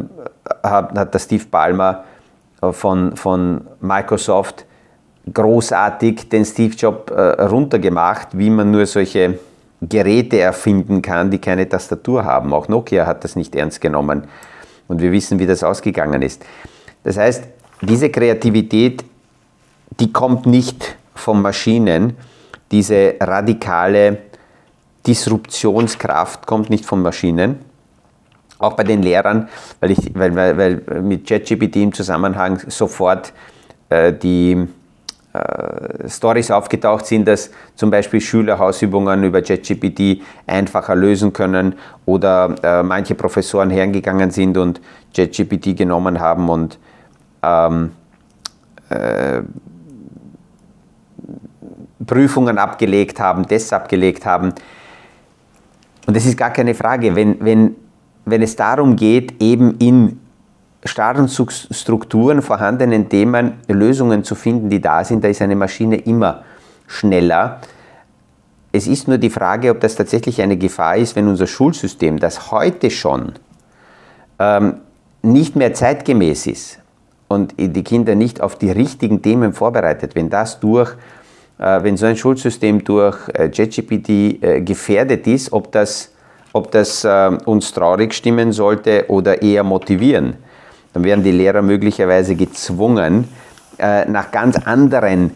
hat, 0.63 0.97
hat 0.97 1.13
der 1.13 1.19
Steve 1.19 1.43
Ballmer 1.51 2.05
äh, 2.61 2.71
von, 2.71 3.17
von 3.17 3.67
Microsoft 3.81 4.65
großartig 5.33 6.29
den 6.29 6.45
Steve 6.45 6.73
Job 6.73 7.11
äh, 7.11 7.43
runtergemacht, 7.43 8.29
wie 8.37 8.49
man 8.49 8.71
nur 8.71 8.85
solche 8.85 9.39
Geräte 9.81 10.39
erfinden 10.39 11.01
kann, 11.01 11.31
die 11.31 11.39
keine 11.39 11.67
Tastatur 11.67 12.23
haben. 12.23 12.53
Auch 12.53 12.69
Nokia 12.69 13.05
hat 13.05 13.25
das 13.25 13.35
nicht 13.35 13.53
ernst 13.55 13.81
genommen. 13.81 14.23
Und 14.87 15.01
wir 15.01 15.11
wissen, 15.11 15.37
wie 15.37 15.47
das 15.47 15.65
ausgegangen 15.65 16.21
ist. 16.21 16.45
Das 17.03 17.17
heißt, 17.17 17.43
diese 17.81 18.09
Kreativität, 18.09 19.03
die 19.99 20.11
kommt 20.11 20.45
nicht 20.45 20.97
von 21.15 21.41
Maschinen. 21.41 22.15
Diese 22.71 23.15
radikale 23.19 24.17
Disruptionskraft 25.05 26.45
kommt 26.45 26.69
nicht 26.69 26.85
von 26.85 27.01
Maschinen. 27.01 27.59
Auch 28.59 28.73
bei 28.73 28.83
den 28.83 29.01
Lehrern, 29.01 29.47
weil, 29.79 29.91
ich, 29.91 30.13
weil, 30.13 30.35
weil, 30.35 30.57
weil 30.57 31.01
mit 31.01 31.27
ChatGPT 31.27 31.77
im 31.77 31.93
Zusammenhang 31.93 32.59
sofort 32.67 33.31
äh, 33.89 34.11
die 34.11 34.67
äh, 35.31 36.09
Stories 36.09 36.51
aufgetaucht 36.51 37.05
sind, 37.05 37.27
dass 37.27 37.51
zum 37.75 37.89
Beispiel 37.89 38.19
Schüler 38.19 38.59
Hausübungen 38.59 39.23
über 39.23 39.41
ChatGPT 39.41 40.21
einfacher 40.45 40.95
lösen 40.95 41.31
können 41.31 41.75
oder 42.05 42.55
äh, 42.61 42.83
manche 42.83 43.15
Professoren 43.15 43.69
hergegangen 43.69 44.31
sind 44.31 44.57
und 44.57 44.81
ChatGPT 45.15 45.77
genommen 45.77 46.19
haben 46.19 46.49
und 46.49 46.77
ähm, 47.41 47.91
äh, 48.89 49.41
Prüfungen 52.05 52.57
abgelegt 52.57 53.19
haben, 53.19 53.47
Tests 53.47 53.71
abgelegt 53.71 54.25
haben. 54.25 54.53
Und 56.07 56.15
das 56.15 56.25
ist 56.25 56.37
gar 56.37 56.51
keine 56.51 56.73
Frage, 56.73 57.15
wenn, 57.15 57.43
wenn, 57.43 57.75
wenn 58.25 58.41
es 58.41 58.55
darum 58.55 58.95
geht, 58.95 59.41
eben 59.41 59.77
in 59.77 60.19
starren 60.83 61.27
Strukturen, 61.27 62.41
vorhandenen 62.41 63.09
Themen 63.09 63.53
Lösungen 63.67 64.23
zu 64.23 64.33
finden, 64.33 64.69
die 64.69 64.81
da 64.81 65.03
sind, 65.03 65.23
da 65.23 65.27
ist 65.27 65.41
eine 65.41 65.55
Maschine 65.55 65.97
immer 65.97 66.43
schneller. 66.87 67.59
Es 68.71 68.87
ist 68.87 69.07
nur 69.07 69.17
die 69.17 69.29
Frage, 69.29 69.71
ob 69.71 69.81
das 69.81 69.95
tatsächlich 69.95 70.41
eine 70.41 70.57
Gefahr 70.57 70.97
ist, 70.97 71.15
wenn 71.15 71.27
unser 71.27 71.47
Schulsystem, 71.47 72.17
das 72.19 72.51
heute 72.51 72.89
schon 72.89 73.33
ähm, 74.39 74.75
nicht 75.21 75.55
mehr 75.55 75.73
zeitgemäß 75.73 76.47
ist 76.47 76.79
und 77.29 77.53
die 77.57 77.83
Kinder 77.83 78.15
nicht 78.15 78.41
auf 78.41 78.57
die 78.57 78.71
richtigen 78.71 79.21
Themen 79.21 79.53
vorbereitet, 79.53 80.15
wenn 80.15 80.29
das 80.29 80.59
durch, 80.59 80.91
äh, 81.59 81.81
wenn 81.83 81.95
so 81.95 82.07
ein 82.07 82.17
Schulsystem 82.17 82.83
durch 82.83 83.17
äh, 83.29 83.49
JetGPT 83.53 84.09
äh, 84.09 84.61
gefährdet 84.61 85.25
ist, 85.27 85.53
ob 85.53 85.71
das, 85.71 86.11
ob 86.51 86.71
das 86.71 87.07
uns 87.45 87.71
traurig 87.71 88.11
stimmen 88.13 88.51
sollte 88.51 89.05
oder 89.07 89.41
eher 89.41 89.63
motivieren 89.63 90.35
dann 90.91 91.03
werden 91.03 91.23
die 91.23 91.31
Lehrer 91.31 91.61
möglicherweise 91.61 92.35
gezwungen, 92.35 93.27
nach 93.77 94.31
ganz 94.31 94.57
anderen 94.57 95.29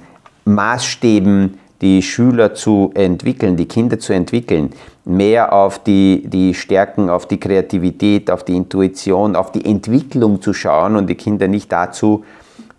Maßstäben 0.45 1.59
die 1.83 2.01
Schüler 2.01 2.53
zu 2.53 2.91
entwickeln, 2.95 3.57
die 3.57 3.67
Kinder 3.67 3.99
zu 3.99 4.13
entwickeln, 4.13 4.69
mehr 5.03 5.51
auf 5.51 5.83
die, 5.83 6.23
die 6.27 6.53
Stärken, 6.53 7.09
auf 7.09 7.27
die 7.27 7.39
Kreativität, 7.39 8.31
auf 8.31 8.45
die 8.45 8.55
Intuition, 8.55 9.35
auf 9.35 9.51
die 9.51 9.65
Entwicklung 9.65 10.41
zu 10.41 10.53
schauen 10.53 10.95
und 10.95 11.07
die 11.07 11.15
Kinder 11.15 11.49
nicht 11.49 11.71
dazu 11.71 12.23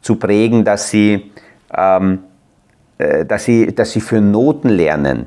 zu 0.01 0.17
prägen, 0.17 0.65
dass 0.65 0.89
sie, 0.89 1.31
ähm, 1.77 2.21
äh, 2.97 3.27
dass 3.27 3.45
sie, 3.45 3.75
dass 3.75 3.93
sie 3.93 4.01
für 4.01 4.23
Noten 4.23 4.71
lernen. 4.71 5.27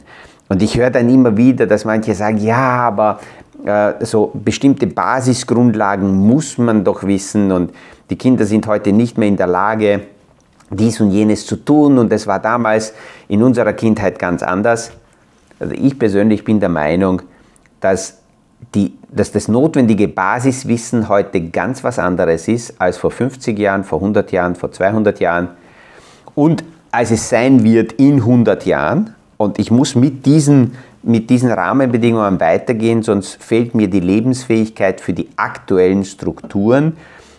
Und 0.50 0.63
ich 0.63 0.75
höre 0.75 0.89
dann 0.89 1.07
immer 1.10 1.38
wieder, 1.38 1.67
dass 1.67 1.86
manche 1.86 2.15
sagen, 2.15 2.38
ja, 2.38 2.88
aber 2.88 3.19
äh, 3.63 3.93
so 4.03 4.31
bestimmte 4.34 4.88
Basisgrundlagen 4.88 6.12
muss 6.12 6.57
man 6.57 6.84
doch 6.84 7.03
wissen 7.03 7.51
und 7.51 7.74
die 8.10 8.15
Kinder 8.15 8.46
sind 8.46 8.65
heute 8.65 8.91
nicht 8.91 9.19
mehr 9.19 9.27
in 9.27 9.38
der 9.38 9.48
Lage, 9.48 10.01
dies 10.69 11.00
und 11.00 11.12
jenes 11.12 11.45
zu 11.45 11.55
tun 11.57 11.97
und 11.97 12.12
es 12.12 12.27
war 12.27 12.39
damals 12.39 12.93
in 13.27 13.41
unserer 13.43 13.74
Kindheit 13.74 14.19
ganz 14.19 14.43
anders. 14.43 14.91
Also 15.59 15.74
ich 15.74 15.97
persönlich 15.97 16.43
bin 16.43 16.59
der 16.59 16.69
Meinung, 16.69 17.21
dass, 17.79 18.17
die, 18.75 18.93
dass 19.12 19.31
das 19.31 19.47
notwendige 19.47 20.07
Basiswissen 20.07 21.09
heute 21.09 21.41
ganz 21.41 21.83
was 21.83 22.00
anderes 22.00 22.47
ist 22.47 22.79
als 22.79 22.97
vor 22.97 23.12
50 23.12 23.57
Jahren, 23.57 23.83
vor 23.83 24.00
100 24.00 24.31
Jahren, 24.31 24.55
vor 24.55 24.71
200 24.71 25.19
Jahren 25.19 25.50
und 26.36 26.63
als 26.91 27.12
es 27.12 27.29
sein 27.29 27.63
wird 27.63 27.93
in 27.93 28.15
100 28.15 28.65
Jahren. 28.65 29.13
Und 29.38 29.59
ich 29.59 29.69
muss 29.69 29.93
mit 29.93 30.25
diesen 30.25 30.74
mit 31.03 31.29
diesen 31.29 31.50
Rahmenbedingungen 31.51 32.39
weitergehen, 32.39 33.01
sonst 33.01 33.41
fehlt 33.41 33.74
mir 33.74 33.88
die 33.88 34.01
Lebensfähigkeit 34.01 35.00
für 35.00 35.13
die 35.13 35.29
aktuellen 35.38 36.03
Strukturen. 36.03 36.97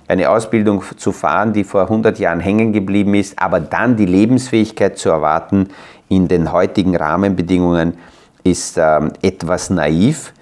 Eine 0.09 0.31
Ausbildung 0.31 0.83
zu 0.97 1.13
fahren, 1.13 1.53
die 1.53 1.65
vor 1.65 1.83
100 1.83 2.19
Jahren 2.19 2.41
hängen 2.41 2.73
geblieben 2.73 3.15
ist, 3.15 3.39
aber 3.39 3.61
dann 3.61 3.97
die 3.97 4.07
Lebensfähigkeit 4.07 4.99
zu 4.99 5.11
erwarten 5.11 5.69
in 6.09 6.29
den 6.29 6.51
heutigen 6.51 6.97
Rahmenbedingungen 6.97 7.99
ist 8.43 8.79
äh, 8.79 9.01
etwas 9.23 9.69
naiv. 9.69 10.33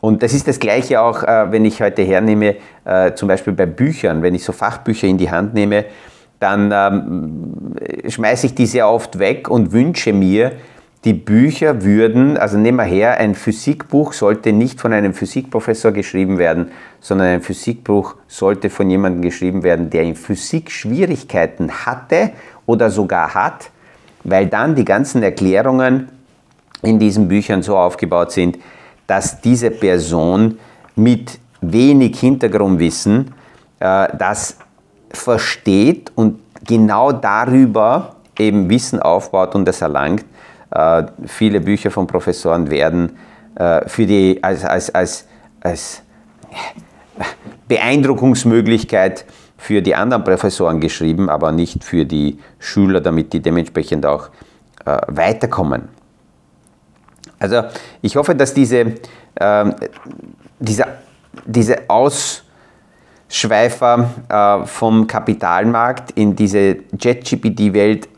Und 0.00 0.24
das 0.24 0.34
ist 0.34 0.48
das 0.48 0.58
Gleiche 0.58 1.00
auch, 1.00 1.22
äh, 1.22 1.52
wenn 1.52 1.64
ich 1.64 1.80
heute 1.80 2.02
hernehme, 2.02 2.56
äh, 2.84 3.14
zum 3.14 3.28
Beispiel 3.28 3.52
bei 3.52 3.66
Büchern, 3.66 4.22
wenn 4.22 4.34
ich 4.34 4.42
so 4.42 4.52
Fachbücher 4.52 5.06
in 5.06 5.16
die 5.16 5.30
Hand 5.30 5.54
nehme, 5.54 5.84
dann 6.40 6.72
ähm, 6.74 7.76
schmeiße 8.08 8.46
ich 8.46 8.54
die 8.56 8.66
sehr 8.66 8.88
oft 8.88 9.20
weg 9.20 9.48
und 9.48 9.70
wünsche 9.70 10.12
mir, 10.12 10.50
die 11.04 11.14
Bücher 11.14 11.82
würden, 11.82 12.36
also 12.36 12.56
nehmen 12.56 12.78
wir 12.78 12.84
her, 12.84 13.18
ein 13.18 13.34
Physikbuch 13.34 14.12
sollte 14.12 14.52
nicht 14.52 14.80
von 14.80 14.92
einem 14.92 15.14
Physikprofessor 15.14 15.90
geschrieben 15.90 16.38
werden, 16.38 16.70
sondern 17.00 17.26
ein 17.28 17.42
Physikbuch 17.42 18.14
sollte 18.28 18.70
von 18.70 18.88
jemandem 18.88 19.22
geschrieben 19.22 19.64
werden, 19.64 19.90
der 19.90 20.04
in 20.04 20.14
Physik 20.14 20.70
Schwierigkeiten 20.70 21.72
hatte 21.86 22.30
oder 22.66 22.88
sogar 22.90 23.34
hat, 23.34 23.70
weil 24.22 24.46
dann 24.46 24.76
die 24.76 24.84
ganzen 24.84 25.24
Erklärungen 25.24 26.08
in 26.82 27.00
diesen 27.00 27.26
Büchern 27.26 27.62
so 27.62 27.76
aufgebaut 27.76 28.30
sind, 28.30 28.58
dass 29.08 29.40
diese 29.40 29.72
Person 29.72 30.58
mit 30.94 31.40
wenig 31.60 32.20
Hintergrundwissen 32.20 33.34
äh, 33.80 34.08
das 34.16 34.56
versteht 35.10 36.12
und 36.14 36.38
genau 36.64 37.10
darüber 37.10 38.16
eben 38.38 38.70
Wissen 38.70 39.00
aufbaut 39.00 39.56
und 39.56 39.64
das 39.64 39.80
erlangt. 39.80 40.24
Äh, 40.72 41.04
viele 41.26 41.60
Bücher 41.60 41.90
von 41.90 42.06
Professoren 42.06 42.70
werden 42.70 43.16
äh, 43.56 43.86
für 43.88 44.06
die, 44.06 44.42
als, 44.42 44.64
als, 44.64 44.94
als, 44.94 45.26
als 45.60 46.02
Beeindruckungsmöglichkeit 47.68 49.26
für 49.58 49.82
die 49.82 49.94
anderen 49.94 50.24
Professoren 50.24 50.80
geschrieben, 50.80 51.28
aber 51.28 51.52
nicht 51.52 51.84
für 51.84 52.04
die 52.04 52.38
Schüler, 52.58 53.00
damit 53.00 53.32
die 53.32 53.40
dementsprechend 53.40 54.04
auch 54.06 54.30
äh, 54.84 54.96
weiterkommen. 55.06 55.88
Also 57.38 57.62
ich 58.00 58.16
hoffe, 58.16 58.34
dass 58.34 58.54
diese, 58.54 58.94
äh, 59.34 59.64
diese, 60.58 60.86
diese 61.44 61.88
Ausschweifer 63.28 64.10
äh, 64.28 64.66
vom 64.66 65.06
Kapitalmarkt 65.06 66.10
in 66.12 66.34
diese 66.34 66.78
JetGPT-Welt 66.98 68.08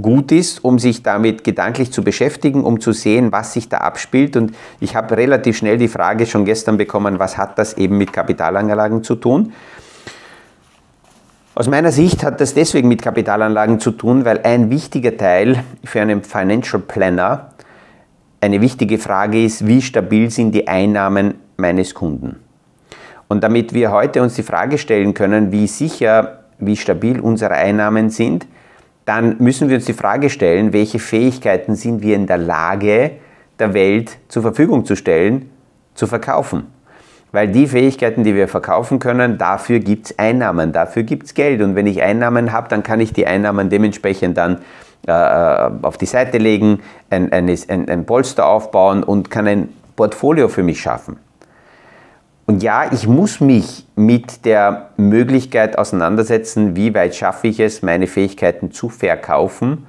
gut 0.00 0.32
ist, 0.32 0.64
um 0.64 0.78
sich 0.78 1.02
damit 1.02 1.44
gedanklich 1.44 1.92
zu 1.92 2.02
beschäftigen, 2.02 2.64
um 2.64 2.80
zu 2.80 2.92
sehen, 2.92 3.30
was 3.32 3.52
sich 3.52 3.68
da 3.68 3.78
abspielt. 3.78 4.36
Und 4.36 4.54
ich 4.80 4.96
habe 4.96 5.16
relativ 5.16 5.56
schnell 5.56 5.78
die 5.78 5.88
Frage 5.88 6.26
schon 6.26 6.44
gestern 6.44 6.76
bekommen, 6.76 7.18
was 7.18 7.38
hat 7.38 7.58
das 7.58 7.74
eben 7.74 7.96
mit 7.96 8.12
Kapitalanlagen 8.12 9.04
zu 9.04 9.14
tun? 9.14 9.52
Aus 11.56 11.68
meiner 11.68 11.92
Sicht 11.92 12.24
hat 12.24 12.40
das 12.40 12.54
deswegen 12.54 12.88
mit 12.88 13.02
Kapitalanlagen 13.02 13.78
zu 13.78 13.92
tun, 13.92 14.24
weil 14.24 14.40
ein 14.42 14.70
wichtiger 14.70 15.16
Teil 15.16 15.62
für 15.84 16.00
einen 16.00 16.24
Financial 16.24 16.82
Planner 16.82 17.50
eine 18.40 18.60
wichtige 18.60 18.98
Frage 18.98 19.44
ist, 19.44 19.66
wie 19.66 19.80
stabil 19.80 20.30
sind 20.30 20.52
die 20.52 20.66
Einnahmen 20.66 21.34
meines 21.56 21.94
Kunden? 21.94 22.40
Und 23.28 23.44
damit 23.44 23.72
wir 23.72 23.92
heute 23.92 24.20
uns 24.20 24.34
die 24.34 24.42
Frage 24.42 24.78
stellen 24.78 25.14
können, 25.14 25.52
wie 25.52 25.68
sicher, 25.68 26.40
wie 26.58 26.76
stabil 26.76 27.20
unsere 27.20 27.54
Einnahmen 27.54 28.10
sind, 28.10 28.46
dann 29.04 29.36
müssen 29.38 29.68
wir 29.68 29.76
uns 29.76 29.84
die 29.84 29.92
Frage 29.92 30.30
stellen, 30.30 30.72
welche 30.72 30.98
Fähigkeiten 30.98 31.74
sind 31.74 32.02
wir 32.02 32.16
in 32.16 32.26
der 32.26 32.38
Lage, 32.38 33.12
der 33.58 33.74
Welt 33.74 34.18
zur 34.28 34.42
Verfügung 34.42 34.84
zu 34.84 34.96
stellen, 34.96 35.50
zu 35.94 36.06
verkaufen. 36.06 36.66
Weil 37.32 37.48
die 37.48 37.66
Fähigkeiten, 37.66 38.22
die 38.22 38.34
wir 38.34 38.48
verkaufen 38.48 39.00
können, 39.00 39.38
dafür 39.38 39.80
gibt 39.80 40.06
es 40.06 40.18
Einnahmen, 40.18 40.72
dafür 40.72 41.02
gibt 41.02 41.24
es 41.24 41.34
Geld. 41.34 41.60
Und 41.62 41.74
wenn 41.74 41.86
ich 41.86 42.00
Einnahmen 42.00 42.52
habe, 42.52 42.68
dann 42.68 42.82
kann 42.82 43.00
ich 43.00 43.12
die 43.12 43.26
Einnahmen 43.26 43.70
dementsprechend 43.70 44.38
dann 44.38 44.58
äh, 45.06 45.12
auf 45.82 45.98
die 45.98 46.06
Seite 46.06 46.38
legen, 46.38 46.80
ein, 47.10 47.32
ein, 47.32 47.48
ein 47.68 48.06
Polster 48.06 48.46
aufbauen 48.46 49.02
und 49.02 49.30
kann 49.30 49.46
ein 49.46 49.68
Portfolio 49.96 50.48
für 50.48 50.62
mich 50.62 50.80
schaffen. 50.80 51.18
Und 52.46 52.62
ja, 52.62 52.92
ich 52.92 53.06
muss 53.06 53.40
mich 53.40 53.86
mit 53.96 54.44
der 54.44 54.90
Möglichkeit 54.96 55.78
auseinandersetzen, 55.78 56.76
wie 56.76 56.94
weit 56.94 57.14
schaffe 57.14 57.48
ich 57.48 57.58
es, 57.58 57.80
meine 57.82 58.06
Fähigkeiten 58.06 58.70
zu 58.70 58.90
verkaufen, 58.90 59.86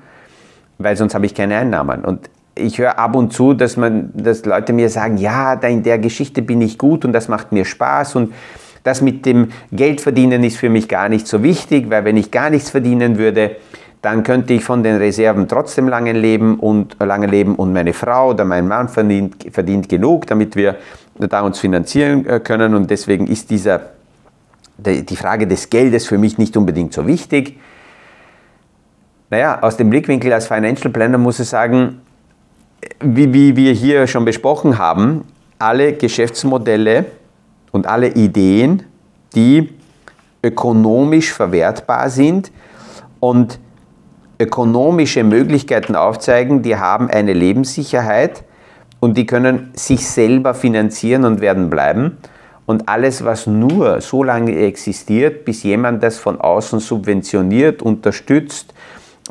weil 0.77 0.95
sonst 0.95 1.15
habe 1.15 1.25
ich 1.25 1.35
keine 1.35 1.57
Einnahmen. 1.57 2.05
Und 2.05 2.29
ich 2.55 2.77
höre 2.77 2.97
ab 2.97 3.15
und 3.15 3.33
zu, 3.33 3.53
dass, 3.53 3.75
man, 3.75 4.12
dass 4.13 4.45
Leute 4.45 4.71
mir 4.71 4.89
sagen, 4.89 5.17
ja, 5.17 5.53
in 5.53 5.83
der 5.83 6.00
Geschichte 6.00 6.41
bin 6.41 6.62
ich 6.62 6.77
gut 6.77 7.03
und 7.03 7.12
das 7.12 7.27
macht 7.27 7.51
mir 7.51 7.65
Spaß 7.65 8.15
und 8.15 8.33
das 8.83 9.01
mit 9.01 9.25
dem 9.25 9.50
Geldverdienen 9.71 10.43
ist 10.43 10.57
für 10.57 10.69
mich 10.69 10.88
gar 10.88 11.09
nicht 11.09 11.27
so 11.27 11.43
wichtig, 11.43 11.89
weil 11.89 12.05
wenn 12.05 12.17
ich 12.17 12.31
gar 12.31 12.50
nichts 12.50 12.69
verdienen 12.69 13.17
würde, 13.17 13.57
dann 14.01 14.21
könnte 14.21 14.53
ich 14.53 14.63
von 14.63 14.83
den 14.83 14.97
Reserven 14.97 15.47
trotzdem 15.47 15.88
lange 15.89 16.13
leben 16.13 16.59
und 16.59 16.95
lange 17.00 17.25
leben 17.25 17.55
und 17.55 17.74
meine 17.74 17.93
Frau 17.93 18.29
oder 18.29 18.45
mein 18.45 18.67
Mann 18.67 18.88
verdient, 18.88 19.47
verdient 19.51 19.89
genug, 19.89 20.27
damit 20.27 20.55
wir 20.55 20.75
da 21.17 21.41
uns 21.41 21.60
finanzieren 21.60 22.25
äh, 22.25 22.39
können 22.39 22.75
und 22.75 22.89
deswegen 22.89 23.27
ist 23.27 23.50
dieser, 23.50 23.81
die 24.77 25.15
Frage 25.15 25.48
des 25.48 25.69
Geldes 25.69 26.05
für 26.05 26.17
mich 26.17 26.38
nicht 26.38 26.57
unbedingt 26.57 26.93
so 26.93 27.07
wichtig. 27.07 27.57
Naja, 29.29 29.60
aus 29.62 29.77
dem 29.77 29.89
Blickwinkel 29.89 30.31
als 30.34 30.48
Financial 30.48 30.91
Planner 30.91 31.17
muss 31.17 31.39
ich 31.39 31.48
sagen, 31.48 32.01
wie, 33.00 33.34
wie 33.34 33.55
wir 33.55 33.72
hier 33.72 34.05
schon 34.07 34.25
besprochen 34.25 34.77
haben, 34.77 35.25
alle 35.57 35.93
Geschäftsmodelle 35.93 37.05
und 37.72 37.88
alle 37.88 38.10
Ideen, 38.10 38.84
die 39.34 39.69
ökonomisch 40.43 41.34
verwertbar 41.34 42.10
sind 42.10 42.51
und 43.19 43.60
ökonomische 44.39 45.24
Möglichkeiten 45.24 45.95
aufzeigen, 45.95 46.62
die 46.62 46.75
haben 46.75 47.10
eine 47.10 47.34
Lebenssicherheit 47.34 48.43
und 48.99 49.17
die 49.17 49.25
können 49.25 49.71
sich 49.73 50.07
selber 50.07 50.53
finanzieren 50.53 51.25
und 51.25 51.41
werden 51.41 51.69
bleiben. 51.69 52.17
Und 52.65 52.89
alles, 52.89 53.23
was 53.23 53.45
nur 53.45 54.01
so 54.01 54.23
lange 54.23 54.57
existiert, 54.57 55.45
bis 55.45 55.63
jemand 55.63 56.01
das 56.01 56.17
von 56.17 56.41
außen 56.41 56.79
subventioniert, 56.79 57.83
unterstützt, 57.83 58.73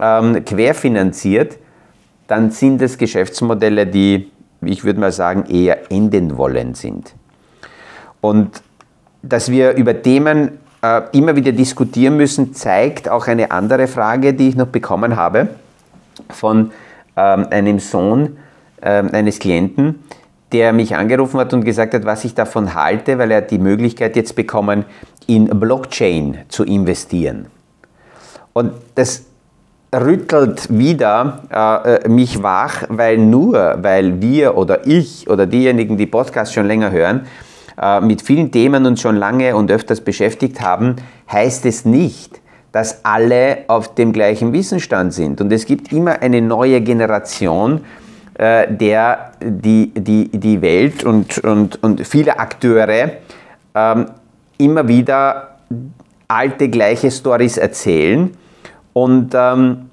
ähm, 0.00 0.44
querfinanziert, 0.44 1.58
dann 2.28 2.50
sind 2.50 2.80
es 2.80 2.96
Geschäftsmodelle, 2.96 3.86
die, 3.86 4.30
ich 4.62 4.84
würde 4.84 5.00
mal 5.00 5.12
sagen, 5.12 5.46
eher 5.48 5.90
enden 5.90 6.36
wollen 6.36 6.74
sind. 6.74 7.14
Und 8.20 8.62
dass 9.22 9.50
wir 9.50 9.72
über 9.72 10.00
Themen 10.00 10.58
äh, 10.82 11.02
immer 11.12 11.34
wieder 11.34 11.52
diskutieren 11.52 12.16
müssen, 12.16 12.54
zeigt 12.54 13.08
auch 13.08 13.26
eine 13.26 13.50
andere 13.50 13.86
Frage, 13.86 14.34
die 14.34 14.50
ich 14.50 14.56
noch 14.56 14.68
bekommen 14.68 15.16
habe 15.16 15.48
von 16.30 16.70
ähm, 17.16 17.46
einem 17.50 17.78
Sohn 17.78 18.36
eines 18.88 19.38
Klienten, 19.38 20.00
der 20.52 20.72
mich 20.72 20.94
angerufen 20.94 21.40
hat 21.40 21.52
und 21.52 21.64
gesagt 21.64 21.94
hat, 21.94 22.04
was 22.04 22.24
ich 22.24 22.34
davon 22.34 22.74
halte, 22.74 23.18
weil 23.18 23.30
er 23.30 23.42
die 23.42 23.58
Möglichkeit 23.58 24.14
jetzt 24.14 24.36
bekommen, 24.36 24.84
in 25.26 25.46
Blockchain 25.46 26.38
zu 26.48 26.64
investieren. 26.64 27.46
Und 28.52 28.72
das 28.94 29.24
rüttelt 29.92 30.66
wieder 30.76 31.40
äh, 31.84 32.08
mich 32.08 32.42
wach, 32.42 32.84
weil 32.88 33.18
nur 33.18 33.78
weil 33.82 34.20
wir 34.20 34.56
oder 34.56 34.86
ich 34.86 35.28
oder 35.28 35.46
diejenigen, 35.46 35.96
die 35.96 36.06
Podcasts 36.06 36.54
schon 36.54 36.66
länger 36.66 36.90
hören, 36.90 37.26
äh, 37.80 38.00
mit 38.00 38.22
vielen 38.22 38.50
Themen 38.50 38.86
uns 38.86 39.00
schon 39.00 39.16
lange 39.16 39.56
und 39.56 39.70
öfters 39.70 40.00
beschäftigt 40.00 40.60
haben, 40.60 40.96
heißt 41.30 41.66
es 41.66 41.84
nicht, 41.84 42.40
dass 42.72 43.04
alle 43.04 43.58
auf 43.68 43.94
dem 43.94 44.12
gleichen 44.12 44.52
Wissensstand 44.52 45.12
sind. 45.12 45.40
Und 45.40 45.52
es 45.52 45.66
gibt 45.66 45.92
immer 45.92 46.22
eine 46.22 46.40
neue 46.40 46.80
Generation, 46.80 47.80
äh, 48.34 48.66
der 48.72 49.32
die, 49.42 49.92
die, 49.94 50.28
die 50.28 50.60
Welt 50.62 51.04
und, 51.04 51.38
und, 51.38 51.82
und 51.82 52.06
viele 52.06 52.38
Akteure 52.38 53.12
ähm, 53.74 54.06
immer 54.58 54.88
wieder 54.88 55.58
alte, 56.28 56.68
gleiche 56.68 57.10
Stories 57.10 57.56
erzählen. 57.56 58.30
Und 58.92 59.34
ähm, 59.34 59.90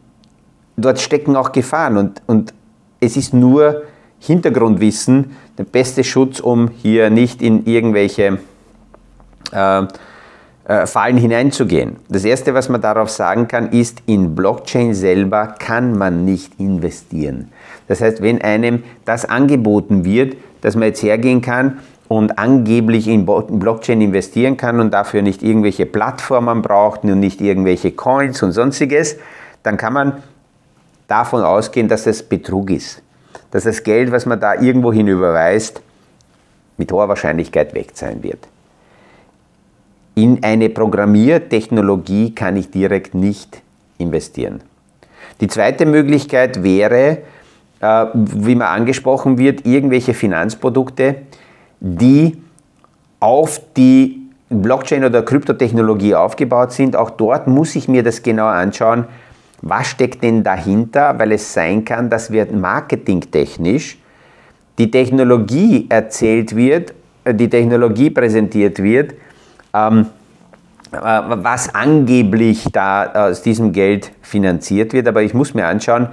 dort 0.77 0.99
stecken 0.99 1.36
auch 1.36 1.51
Gefahren. 1.51 1.97
Und, 1.97 2.21
und 2.27 2.54
es 2.99 3.17
ist 3.17 3.34
nur 3.34 3.84
Hintergrundwissen 4.19 5.36
der 5.58 5.63
beste 5.63 6.04
Schutz, 6.04 6.39
um 6.39 6.69
hier 6.69 7.10
nicht 7.10 7.41
in 7.41 7.65
irgendwelche 7.65 8.39
äh, 9.51 9.84
äh, 10.65 10.86
Fallen 10.86 11.17
hineinzugehen. 11.17 11.97
Das 12.08 12.23
Erste, 12.23 12.54
was 12.54 12.69
man 12.69 12.82
darauf 12.82 13.10
sagen 13.10 13.47
kann, 13.47 13.69
ist, 13.71 14.04
in 14.06 14.36
Blockchain 14.36 14.93
selber 14.93 15.47
kann 15.47 15.97
man 15.97 16.23
nicht 16.23 16.60
investieren. 16.60 17.51
Das 17.91 18.01
heißt, 18.01 18.21
wenn 18.21 18.41
einem 18.41 18.84
das 19.06 19.25
angeboten 19.25 20.06
wird, 20.06 20.36
dass 20.62 20.75
man 20.75 20.88
jetzt 20.88 21.04
hergehen 21.04 21.41
kann 21.41 21.80
und 22.08 22.39
angeblich 22.39 23.08
in 23.08 23.25
Blockchain 23.25 24.01
investieren 24.01 24.58
kann 24.58 24.80
und 24.80 24.91
dafür 24.91 25.21
nicht 25.21 25.43
irgendwelche 25.43 25.86
Plattformen 25.86 26.62
braucht 26.62 27.04
und 27.04 27.19
nicht 27.19 27.41
irgendwelche 27.41 27.91
Coins 27.91 28.41
und 28.43 28.54
sonstiges, 28.54 29.17
dann 29.63 29.77
kann 29.77 29.93
man 29.93 30.23
davon 31.08 31.43
ausgehen, 31.43 31.88
dass 31.88 32.08
es 32.08 32.23
Betrug 32.23 32.69
ist 32.69 33.01
dass 33.51 33.65
das 33.65 33.84
Geld, 33.84 34.12
was 34.12 34.25
man 34.25 34.39
da 34.39 34.56
irgendwo 34.56 34.91
hin 34.91 35.08
überweist, 35.08 35.82
mit 36.77 36.91
hoher 36.91 37.10
Wahrscheinlichkeit 37.10 37.73
weg 37.73 37.89
sein 37.93 38.23
wird. 38.23 38.47
In 40.15 40.43
eine 40.43 40.69
Programmiertechnologie 40.69 42.34
kann 42.34 42.58
ich 42.58 42.71
direkt 42.71 43.13
nicht 43.13 43.62
investieren. 43.97 44.62
Die 45.41 45.47
zweite 45.47 45.86
Möglichkeit 45.86 46.63
wäre, 46.63 47.19
äh, 47.82 48.06
wie 48.13 48.56
man 48.56 48.67
angesprochen 48.67 49.38
wird, 49.38 49.65
irgendwelche 49.65 50.13
Finanzprodukte, 50.13 51.15
die 51.80 52.38
auf 53.20 53.62
die 53.76 54.22
Blockchain 54.50 55.04
oder 55.04 55.24
Kryptotechnologie 55.24 56.15
aufgebaut 56.15 56.74
sind. 56.74 56.96
Auch 56.96 57.10
dort 57.10 57.48
muss 57.48 57.76
ich 57.76 57.88
mir 57.88 58.04
das 58.04 58.22
genau 58.22 58.48
anschauen, 58.48 59.06
was 59.62 59.88
steckt 59.88 60.24
denn 60.24 60.44
dahinter? 60.44 61.17
Weil 61.17 61.34
es 61.34 61.54
sein 61.54 61.86
kann, 61.86 62.10
dass 62.10 62.32
wir 62.32 62.52
marketingtechnisch 62.52 63.98
die 64.78 64.89
Technologie 64.89 65.86
erzählt 65.89 66.56
wird, 66.56 66.94
äh, 67.24 67.34
die 67.34 67.50
Technologie 67.50 68.10
präsentiert 68.10 68.82
wird, 68.82 69.13
ähm, 69.74 70.08
äh, 70.91 70.98
was 70.98 71.74
angeblich 71.74 72.65
da 72.72 73.30
aus 73.30 73.41
diesem 73.41 73.72
Geld 73.72 74.12
finanziert 74.22 74.94
wird. 74.94 75.08
Aber 75.08 75.22
ich 75.22 75.34
muss 75.34 75.54
mir 75.54 75.67
anschauen, 75.67 76.10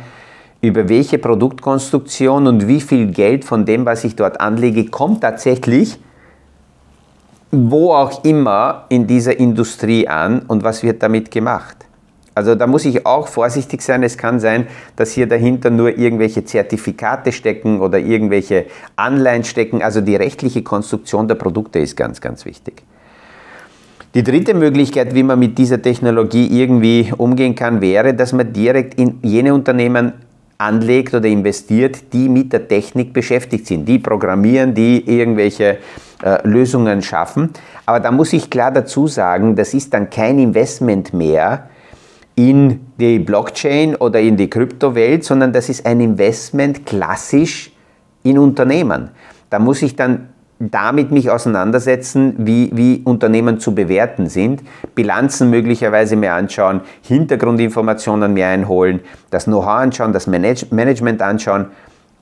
über 0.60 0.88
welche 0.88 1.18
Produktkonstruktion 1.18 2.46
und 2.46 2.66
wie 2.66 2.80
viel 2.80 3.06
Geld 3.06 3.44
von 3.44 3.64
dem, 3.64 3.86
was 3.86 4.04
ich 4.04 4.16
dort 4.16 4.40
anlege, 4.40 4.86
kommt 4.86 5.20
tatsächlich 5.20 5.98
wo 7.50 7.92
auch 7.92 8.24
immer 8.24 8.84
in 8.88 9.06
dieser 9.06 9.38
Industrie 9.38 10.06
an 10.06 10.40
und 10.48 10.62
was 10.64 10.82
wird 10.82 11.02
damit 11.02 11.30
gemacht. 11.30 11.76
Also 12.34 12.54
da 12.54 12.66
muss 12.68 12.84
ich 12.84 13.04
auch 13.04 13.26
vorsichtig 13.26 13.82
sein. 13.82 14.02
Es 14.02 14.16
kann 14.16 14.38
sein, 14.38 14.68
dass 14.94 15.12
hier 15.12 15.26
dahinter 15.26 15.70
nur 15.70 15.98
irgendwelche 15.98 16.44
Zertifikate 16.44 17.32
stecken 17.32 17.80
oder 17.80 17.98
irgendwelche 17.98 18.66
Anleihen 18.94 19.42
stecken. 19.42 19.82
Also 19.82 20.00
die 20.00 20.14
rechtliche 20.14 20.62
Konstruktion 20.62 21.26
der 21.26 21.34
Produkte 21.34 21.80
ist 21.80 21.96
ganz, 21.96 22.20
ganz 22.20 22.44
wichtig. 22.44 22.82
Die 24.14 24.22
dritte 24.22 24.54
Möglichkeit, 24.54 25.14
wie 25.14 25.22
man 25.22 25.38
mit 25.38 25.58
dieser 25.58 25.82
Technologie 25.82 26.46
irgendwie 26.46 27.12
umgehen 27.16 27.54
kann, 27.54 27.80
wäre, 27.80 28.14
dass 28.14 28.32
man 28.32 28.52
direkt 28.52 28.94
in 29.00 29.18
jene 29.22 29.52
Unternehmen 29.52 30.12
anlegt 30.58 31.14
oder 31.14 31.28
investiert, 31.28 32.12
die 32.12 32.28
mit 32.28 32.52
der 32.52 32.66
Technik 32.66 33.12
beschäftigt 33.12 33.66
sind, 33.66 33.86
die 33.86 34.00
programmieren, 34.00 34.74
die 34.74 35.08
irgendwelche 35.08 35.78
äh, 36.22 36.46
Lösungen 36.46 37.00
schaffen. 37.00 37.50
Aber 37.86 38.00
da 38.00 38.10
muss 38.10 38.32
ich 38.32 38.50
klar 38.50 38.72
dazu 38.72 39.06
sagen, 39.06 39.54
das 39.54 39.72
ist 39.72 39.94
dann 39.94 40.10
kein 40.10 40.38
Investment 40.38 41.14
mehr, 41.14 41.68
in 42.34 42.86
die 43.00 43.18
Blockchain 43.18 43.96
oder 43.96 44.20
in 44.20 44.36
die 44.36 44.48
Kryptowelt, 44.48 45.24
sondern 45.24 45.52
das 45.52 45.68
ist 45.68 45.84
ein 45.84 46.00
Investment 46.00 46.86
klassisch 46.86 47.72
in 48.22 48.38
Unternehmen. 48.38 49.10
Da 49.50 49.58
muss 49.58 49.82
ich 49.82 49.96
dann 49.96 50.28
damit 50.58 51.12
mich 51.12 51.30
auseinandersetzen, 51.30 52.34
wie, 52.38 52.70
wie 52.72 53.02
Unternehmen 53.04 53.60
zu 53.60 53.74
bewerten 53.74 54.28
sind, 54.28 54.62
Bilanzen 54.94 55.50
möglicherweise 55.50 56.16
mir 56.16 56.32
anschauen, 56.32 56.80
Hintergrundinformationen 57.02 58.32
mir 58.32 58.48
einholen, 58.48 59.00
das 59.30 59.44
Know-how 59.44 59.78
anschauen, 59.78 60.12
das 60.12 60.26
Management 60.26 61.22
anschauen. 61.22 61.66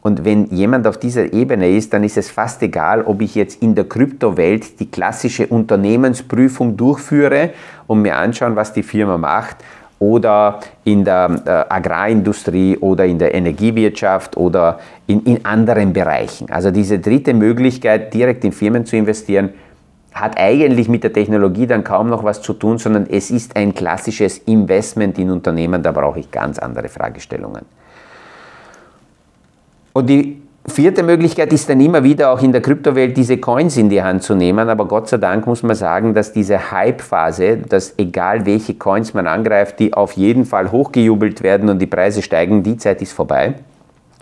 Und 0.02 0.24
wenn 0.24 0.46
jemand 0.46 0.86
auf 0.86 0.98
dieser 0.98 1.32
Ebene 1.32 1.70
ist, 1.70 1.92
dann 1.92 2.04
ist 2.04 2.16
es 2.16 2.30
fast 2.30 2.62
egal, 2.62 3.02
ob 3.02 3.22
ich 3.22 3.34
jetzt 3.34 3.60
in 3.62 3.74
der 3.74 3.88
Kryptowelt 3.88 4.78
die 4.78 4.90
klassische 4.90 5.46
Unternehmensprüfung 5.46 6.76
durchführe 6.76 7.50
und 7.86 8.02
mir 8.02 8.16
anschauen, 8.16 8.54
was 8.54 8.72
die 8.72 8.84
Firma 8.84 9.18
macht 9.18 9.56
oder 9.98 10.60
in 10.84 11.04
der 11.04 11.42
äh, 11.44 11.72
Agrarindustrie 11.72 12.76
oder 12.78 13.06
in 13.06 13.18
der 13.18 13.34
Energiewirtschaft 13.34 14.36
oder 14.36 14.78
in, 15.06 15.22
in 15.24 15.44
anderen 15.44 15.92
Bereichen. 15.92 16.50
Also 16.50 16.70
diese 16.70 16.98
dritte 16.98 17.32
Möglichkeit, 17.32 18.12
direkt 18.12 18.44
in 18.44 18.52
Firmen 18.52 18.84
zu 18.84 18.96
investieren, 18.96 19.50
hat 20.12 20.38
eigentlich 20.38 20.88
mit 20.88 21.04
der 21.04 21.12
Technologie 21.12 21.66
dann 21.66 21.84
kaum 21.84 22.08
noch 22.08 22.24
was 22.24 22.40
zu 22.40 22.54
tun, 22.54 22.78
sondern 22.78 23.06
es 23.06 23.30
ist 23.30 23.54
ein 23.54 23.74
klassisches 23.74 24.38
Investment 24.38 25.18
in 25.18 25.30
Unternehmen, 25.30 25.82
da 25.82 25.92
brauche 25.92 26.20
ich 26.20 26.30
ganz 26.30 26.58
andere 26.58 26.88
Fragestellungen. 26.88 27.62
Und 29.92 30.08
die 30.08 30.42
vierte 30.68 31.02
Möglichkeit 31.02 31.52
ist 31.52 31.68
dann 31.68 31.80
immer 31.80 32.04
wieder 32.04 32.30
auch 32.30 32.42
in 32.42 32.52
der 32.52 32.60
Kryptowelt 32.60 33.16
diese 33.16 33.38
Coins 33.38 33.76
in 33.76 33.88
die 33.88 34.02
Hand 34.02 34.22
zu 34.22 34.34
nehmen, 34.34 34.68
aber 34.68 34.86
Gott 34.86 35.08
sei 35.08 35.16
Dank 35.16 35.46
muss 35.46 35.62
man 35.62 35.74
sagen, 35.74 36.12
dass 36.12 36.32
diese 36.32 36.70
Hype-Phase, 36.70 37.58
dass 37.58 37.94
egal 37.96 38.44
welche 38.44 38.74
Coins 38.74 39.14
man 39.14 39.26
angreift, 39.26 39.78
die 39.78 39.94
auf 39.94 40.12
jeden 40.12 40.44
Fall 40.44 40.70
hochgejubelt 40.70 41.42
werden 41.42 41.68
und 41.68 41.78
die 41.78 41.86
Preise 41.86 42.20
steigen, 42.20 42.62
die 42.62 42.76
Zeit 42.76 43.00
ist 43.00 43.12
vorbei. 43.12 43.54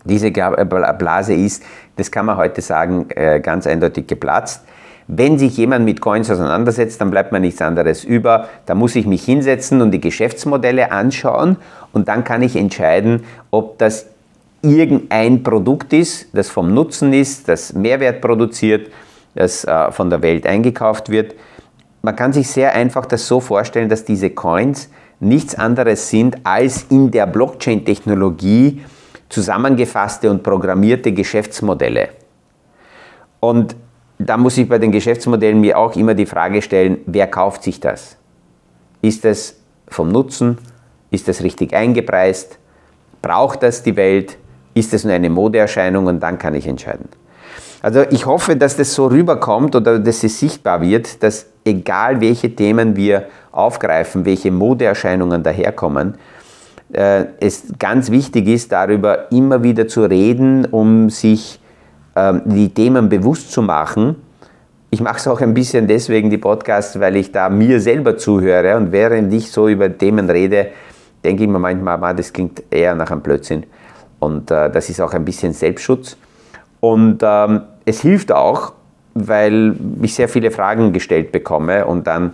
Diese 0.04 0.30
Blase 0.30 1.34
ist, 1.34 1.62
das 1.96 2.10
kann 2.10 2.26
man 2.26 2.36
heute 2.36 2.60
sagen, 2.60 3.06
äh, 3.10 3.40
ganz 3.40 3.66
eindeutig 3.66 4.06
geplatzt. 4.06 4.64
Wenn 5.06 5.38
sich 5.38 5.56
jemand 5.56 5.84
mit 5.84 6.00
Coins 6.00 6.30
auseinandersetzt, 6.30 7.00
dann 7.00 7.10
bleibt 7.10 7.32
mir 7.32 7.40
nichts 7.40 7.60
anderes 7.60 8.04
über. 8.04 8.48
Da 8.66 8.74
muss 8.74 8.96
ich 8.96 9.06
mich 9.06 9.24
hinsetzen 9.24 9.82
und 9.82 9.90
die 9.90 10.00
Geschäftsmodelle 10.00 10.92
anschauen 10.92 11.56
und 11.92 12.08
dann 12.08 12.24
kann 12.24 12.42
ich 12.42 12.56
entscheiden, 12.56 13.24
ob 13.50 13.78
das 13.78 14.06
irgendein 14.64 15.42
Produkt 15.42 15.92
ist, 15.92 16.28
das 16.32 16.48
vom 16.48 16.74
Nutzen 16.74 17.12
ist, 17.12 17.48
das 17.48 17.72
Mehrwert 17.74 18.20
produziert, 18.20 18.90
das 19.34 19.64
äh, 19.64 19.92
von 19.92 20.10
der 20.10 20.22
Welt 20.22 20.46
eingekauft 20.46 21.10
wird. 21.10 21.34
Man 22.02 22.16
kann 22.16 22.32
sich 22.32 22.48
sehr 22.48 22.74
einfach 22.74 23.06
das 23.06 23.26
so 23.26 23.40
vorstellen, 23.40 23.88
dass 23.88 24.04
diese 24.04 24.30
Coins 24.30 24.90
nichts 25.20 25.54
anderes 25.54 26.08
sind 26.10 26.38
als 26.44 26.84
in 26.90 27.10
der 27.10 27.26
Blockchain-Technologie 27.26 28.82
zusammengefasste 29.28 30.30
und 30.30 30.42
programmierte 30.42 31.12
Geschäftsmodelle. 31.12 32.10
Und 33.40 33.76
da 34.18 34.36
muss 34.36 34.56
ich 34.58 34.68
bei 34.68 34.78
den 34.78 34.92
Geschäftsmodellen 34.92 35.60
mir 35.60 35.78
auch 35.78 35.96
immer 35.96 36.14
die 36.14 36.26
Frage 36.26 36.62
stellen, 36.62 36.98
wer 37.06 37.26
kauft 37.26 37.62
sich 37.62 37.80
das? 37.80 38.16
Ist 39.02 39.24
es 39.24 39.60
vom 39.88 40.10
Nutzen? 40.10 40.58
Ist 41.10 41.28
es 41.28 41.42
richtig 41.42 41.74
eingepreist? 41.74 42.58
Braucht 43.22 43.62
das 43.62 43.82
die 43.82 43.96
Welt? 43.96 44.38
Ist 44.74 44.92
es 44.92 45.04
nur 45.04 45.14
eine 45.14 45.30
Modeerscheinung? 45.30 46.06
Und 46.06 46.20
dann 46.20 46.38
kann 46.38 46.54
ich 46.54 46.66
entscheiden. 46.66 47.08
Also 47.82 48.02
ich 48.10 48.24
hoffe, 48.26 48.56
dass 48.56 48.76
das 48.76 48.94
so 48.94 49.08
rüberkommt 49.08 49.76
oder 49.76 49.98
dass 49.98 50.24
es 50.24 50.40
sichtbar 50.40 50.80
wird, 50.80 51.22
dass 51.22 51.46
egal 51.64 52.20
welche 52.20 52.54
Themen 52.54 52.96
wir 52.96 53.26
aufgreifen, 53.52 54.24
welche 54.24 54.50
Modeerscheinungen 54.50 55.42
daherkommen, 55.42 56.14
äh, 56.94 57.26
es 57.40 57.64
ganz 57.78 58.10
wichtig 58.10 58.48
ist, 58.48 58.72
darüber 58.72 59.30
immer 59.30 59.62
wieder 59.62 59.86
zu 59.86 60.04
reden, 60.04 60.64
um 60.64 61.10
sich 61.10 61.60
ähm, 62.16 62.42
die 62.44 62.72
Themen 62.72 63.08
bewusst 63.08 63.52
zu 63.52 63.60
machen. 63.60 64.16
Ich 64.90 65.00
mache 65.00 65.16
es 65.16 65.26
auch 65.26 65.40
ein 65.40 65.52
bisschen 65.52 65.86
deswegen, 65.86 66.30
die 66.30 66.38
Podcasts, 66.38 66.98
weil 67.00 67.16
ich 67.16 67.32
da 67.32 67.50
mir 67.50 67.80
selber 67.80 68.16
zuhöre 68.16 68.76
und 68.76 68.92
während 68.92 69.32
ich 69.32 69.50
so 69.50 69.68
über 69.68 69.96
Themen 69.98 70.30
rede, 70.30 70.68
denke 71.24 71.42
ich 71.42 71.48
mir 71.48 71.58
manchmal, 71.58 72.14
das 72.14 72.32
klingt 72.32 72.62
eher 72.70 72.94
nach 72.94 73.10
einem 73.10 73.20
Blödsinn. 73.20 73.64
Und 74.24 74.50
äh, 74.50 74.70
das 74.70 74.88
ist 74.88 75.00
auch 75.00 75.12
ein 75.12 75.24
bisschen 75.24 75.52
Selbstschutz. 75.52 76.16
Und 76.80 77.18
ähm, 77.22 77.62
es 77.84 78.00
hilft 78.00 78.32
auch, 78.32 78.72
weil 79.14 79.76
ich 80.02 80.14
sehr 80.14 80.28
viele 80.28 80.50
Fragen 80.50 80.92
gestellt 80.92 81.30
bekomme 81.30 81.86
und 81.86 82.06
dann 82.06 82.32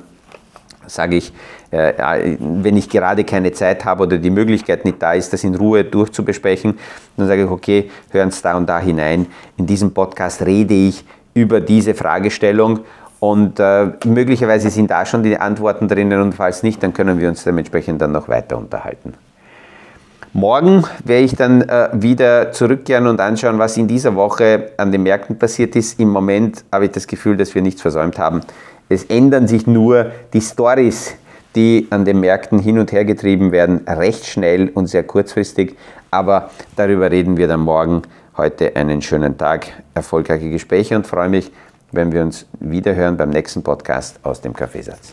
sage 0.86 1.16
ich, 1.16 1.32
äh, 1.70 2.36
wenn 2.40 2.76
ich 2.76 2.88
gerade 2.88 3.24
keine 3.24 3.52
Zeit 3.52 3.84
habe 3.84 4.04
oder 4.04 4.18
die 4.18 4.30
Möglichkeit 4.30 4.84
nicht 4.84 5.00
da 5.00 5.12
ist, 5.12 5.32
das 5.32 5.44
in 5.44 5.54
Ruhe 5.54 5.84
durchzubesprechen, 5.84 6.78
dann 7.16 7.26
sage 7.26 7.44
ich, 7.44 7.50
okay, 7.50 7.90
hören 8.10 8.30
Sie 8.30 8.42
da 8.42 8.56
und 8.56 8.68
da 8.68 8.80
hinein. 8.80 9.26
In 9.56 9.66
diesem 9.66 9.92
Podcast 9.92 10.42
rede 10.42 10.74
ich 10.74 11.04
über 11.34 11.60
diese 11.60 11.94
Fragestellung 11.94 12.80
und 13.20 13.60
äh, 13.60 13.90
möglicherweise 14.04 14.70
sind 14.70 14.90
da 14.90 15.04
schon 15.04 15.22
die 15.22 15.36
Antworten 15.36 15.86
drinnen 15.86 16.20
und 16.20 16.34
falls 16.34 16.62
nicht, 16.62 16.82
dann 16.82 16.92
können 16.92 17.20
wir 17.20 17.28
uns 17.28 17.44
dementsprechend 17.44 18.00
dann 18.00 18.12
noch 18.12 18.28
weiter 18.28 18.56
unterhalten. 18.58 19.14
Morgen 20.32 20.84
werde 21.04 21.24
ich 21.24 21.34
dann 21.34 21.62
äh, 21.62 21.88
wieder 21.92 22.52
zurückkehren 22.52 23.08
und 23.08 23.20
anschauen, 23.20 23.58
was 23.58 23.76
in 23.76 23.88
dieser 23.88 24.14
Woche 24.14 24.70
an 24.76 24.92
den 24.92 25.02
Märkten 25.02 25.36
passiert 25.36 25.74
ist. 25.74 25.98
Im 25.98 26.10
Moment 26.10 26.64
habe 26.70 26.84
ich 26.84 26.92
das 26.92 27.08
Gefühl, 27.08 27.36
dass 27.36 27.52
wir 27.56 27.62
nichts 27.62 27.82
versäumt 27.82 28.16
haben. 28.16 28.42
Es 28.88 29.04
ändern 29.04 29.48
sich 29.48 29.66
nur 29.66 30.12
die 30.32 30.40
Stories, 30.40 31.16
die 31.56 31.88
an 31.90 32.04
den 32.04 32.20
Märkten 32.20 32.60
hin 32.60 32.78
und 32.78 32.92
her 32.92 33.04
getrieben 33.04 33.50
werden, 33.50 33.80
recht 33.88 34.24
schnell 34.24 34.68
und 34.68 34.86
sehr 34.86 35.02
kurzfristig. 35.02 35.76
Aber 36.12 36.50
darüber 36.76 37.10
reden 37.10 37.36
wir 37.36 37.48
dann 37.48 37.60
morgen. 37.60 38.02
Heute 38.36 38.76
einen 38.76 39.02
schönen 39.02 39.36
Tag, 39.36 39.66
erfolgreiche 39.94 40.48
Gespräche 40.48 40.94
und 40.94 41.08
freue 41.08 41.28
mich, 41.28 41.50
wenn 41.90 42.12
wir 42.12 42.22
uns 42.22 42.46
wiederhören 42.60 43.16
beim 43.16 43.30
nächsten 43.30 43.64
Podcast 43.64 44.20
aus 44.22 44.40
dem 44.40 44.52
Kaffeesatz. 44.52 45.12